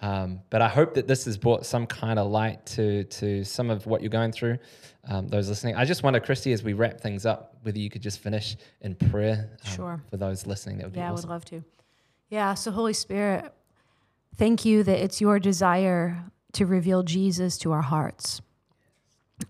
Um, 0.01 0.39
but 0.49 0.61
I 0.63 0.67
hope 0.67 0.95
that 0.95 1.07
this 1.07 1.25
has 1.25 1.37
brought 1.37 1.65
some 1.65 1.85
kind 1.85 2.17
of 2.17 2.29
light 2.29 2.65
to 2.67 3.03
to 3.05 3.43
some 3.43 3.69
of 3.69 3.85
what 3.85 4.01
you're 4.01 4.09
going 4.09 4.31
through. 4.31 4.57
Um, 5.07 5.27
those 5.27 5.47
listening, 5.49 5.75
I 5.75 5.85
just 5.85 6.03
wonder, 6.03 6.19
Kristi, 6.19 6.53
as 6.53 6.63
we 6.63 6.73
wrap 6.73 7.01
things 7.01 7.25
up, 7.25 7.55
whether 7.63 7.79
you 7.79 7.89
could 7.89 8.01
just 8.01 8.19
finish 8.19 8.55
in 8.81 8.95
prayer 8.95 9.49
um, 9.65 9.71
Sure. 9.71 10.03
for 10.09 10.17
those 10.17 10.45
listening. 10.45 10.77
That 10.77 10.85
would 10.85 10.93
be 10.93 10.99
Yeah, 10.99 11.09
I 11.09 11.11
would 11.11 11.25
love 11.25 11.45
to. 11.45 11.63
Yeah, 12.29 12.53
so 12.53 12.71
Holy 12.71 12.93
Spirit, 12.93 13.51
thank 14.37 14.63
you 14.63 14.83
that 14.83 15.03
it's 15.03 15.19
your 15.19 15.39
desire 15.39 16.23
to 16.53 16.65
reveal 16.65 17.03
Jesus 17.03 17.57
to 17.59 17.71
our 17.71 17.81
hearts. 17.81 18.41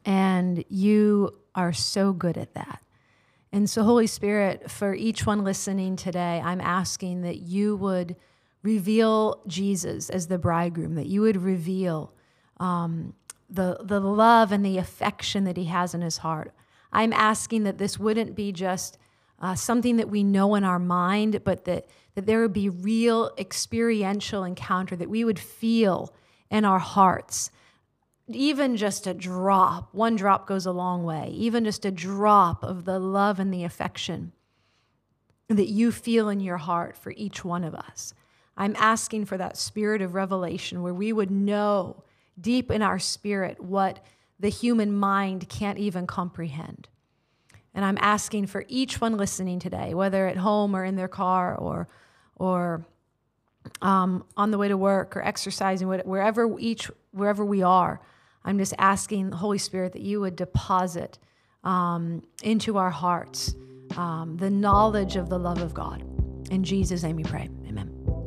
And 0.05 0.63
you 0.69 1.37
are 1.53 1.73
so 1.73 2.13
good 2.13 2.37
at 2.37 2.53
that. 2.53 2.81
And 3.51 3.69
so, 3.69 3.83
Holy 3.83 4.07
Spirit, 4.07 4.71
for 4.71 4.93
each 4.93 5.25
one 5.25 5.43
listening 5.43 5.97
today, 5.97 6.41
I'm 6.43 6.61
asking 6.61 7.23
that 7.23 7.39
you 7.39 7.75
would 7.75 8.15
reveal 8.63 9.41
Jesus 9.47 10.09
as 10.09 10.27
the 10.27 10.37
bridegroom, 10.37 10.95
that 10.95 11.07
you 11.07 11.21
would 11.21 11.37
reveal 11.37 12.13
um, 12.57 13.13
the, 13.49 13.79
the 13.83 13.99
love 13.99 14.51
and 14.51 14.65
the 14.65 14.77
affection 14.77 15.43
that 15.45 15.57
he 15.57 15.65
has 15.65 15.93
in 15.93 16.01
his 16.01 16.17
heart. 16.17 16.53
I'm 16.91 17.13
asking 17.13 17.63
that 17.63 17.77
this 17.77 17.97
wouldn't 17.97 18.35
be 18.35 18.51
just 18.51 18.97
uh, 19.39 19.55
something 19.55 19.97
that 19.97 20.09
we 20.09 20.23
know 20.23 20.55
in 20.55 20.63
our 20.63 20.79
mind, 20.79 21.43
but 21.43 21.65
that, 21.65 21.87
that 22.15 22.25
there 22.25 22.41
would 22.41 22.53
be 22.53 22.69
real 22.69 23.31
experiential 23.37 24.43
encounter, 24.43 24.95
that 24.95 25.09
we 25.09 25.23
would 25.23 25.39
feel 25.39 26.13
in 26.49 26.63
our 26.65 26.79
hearts. 26.79 27.49
Even 28.27 28.77
just 28.77 29.07
a 29.07 29.13
drop, 29.13 29.93
one 29.93 30.15
drop 30.15 30.45
goes 30.45 30.65
a 30.65 30.71
long 30.71 31.03
way, 31.03 31.29
even 31.33 31.65
just 31.65 31.85
a 31.85 31.91
drop 31.91 32.63
of 32.63 32.85
the 32.85 32.99
love 32.99 33.39
and 33.39 33.53
the 33.53 33.63
affection 33.63 34.31
that 35.49 35.69
you 35.69 35.91
feel 35.91 36.29
in 36.29 36.39
your 36.39 36.57
heart 36.57 36.95
for 36.95 37.13
each 37.17 37.43
one 37.43 37.63
of 37.63 37.73
us. 37.73 38.13
I'm 38.57 38.75
asking 38.77 39.25
for 39.25 39.37
that 39.37 39.57
spirit 39.57 40.01
of 40.01 40.13
revelation 40.13 40.81
where 40.81 40.93
we 40.93 41.13
would 41.13 41.31
know 41.31 42.03
deep 42.39 42.71
in 42.71 42.81
our 42.81 42.99
spirit 42.99 43.61
what 43.61 44.03
the 44.39 44.49
human 44.49 44.93
mind 44.93 45.47
can't 45.49 45.77
even 45.77 46.07
comprehend. 46.07 46.87
And 47.73 47.85
I'm 47.85 47.97
asking 48.01 48.47
for 48.47 48.65
each 48.67 48.99
one 48.99 49.17
listening 49.17 49.59
today, 49.59 49.93
whether 49.93 50.27
at 50.27 50.37
home 50.37 50.75
or 50.75 50.83
in 50.83 50.95
their 50.95 51.07
car 51.07 51.55
or, 51.55 51.87
or 52.35 52.85
um, 53.81 54.25
on 54.35 54.51
the 54.51 54.57
way 54.57 54.67
to 54.67 54.77
work 54.77 55.15
or 55.15 55.23
exercising, 55.23 55.87
wherever 55.87 56.59
each 56.59 56.89
wherever 57.11 57.45
we 57.45 57.61
are, 57.61 58.01
I'm 58.43 58.57
just 58.57 58.73
asking 58.77 59.29
the 59.29 59.37
Holy 59.37 59.57
Spirit 59.57 59.93
that 59.93 60.01
you 60.01 60.21
would 60.21 60.35
deposit 60.35 61.19
um, 61.63 62.23
into 62.41 62.77
our 62.77 62.89
hearts 62.89 63.55
um, 63.97 64.37
the 64.37 64.49
knowledge 64.49 65.15
of 65.15 65.29
the 65.29 65.37
love 65.37 65.61
of 65.61 65.73
God. 65.73 66.01
In 66.49 66.63
Jesus' 66.63 67.03
name 67.03 67.17
we 67.17 67.23
pray. 67.23 67.49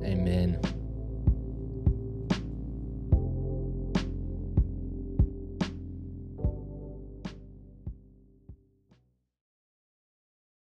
Amen. 0.05 0.84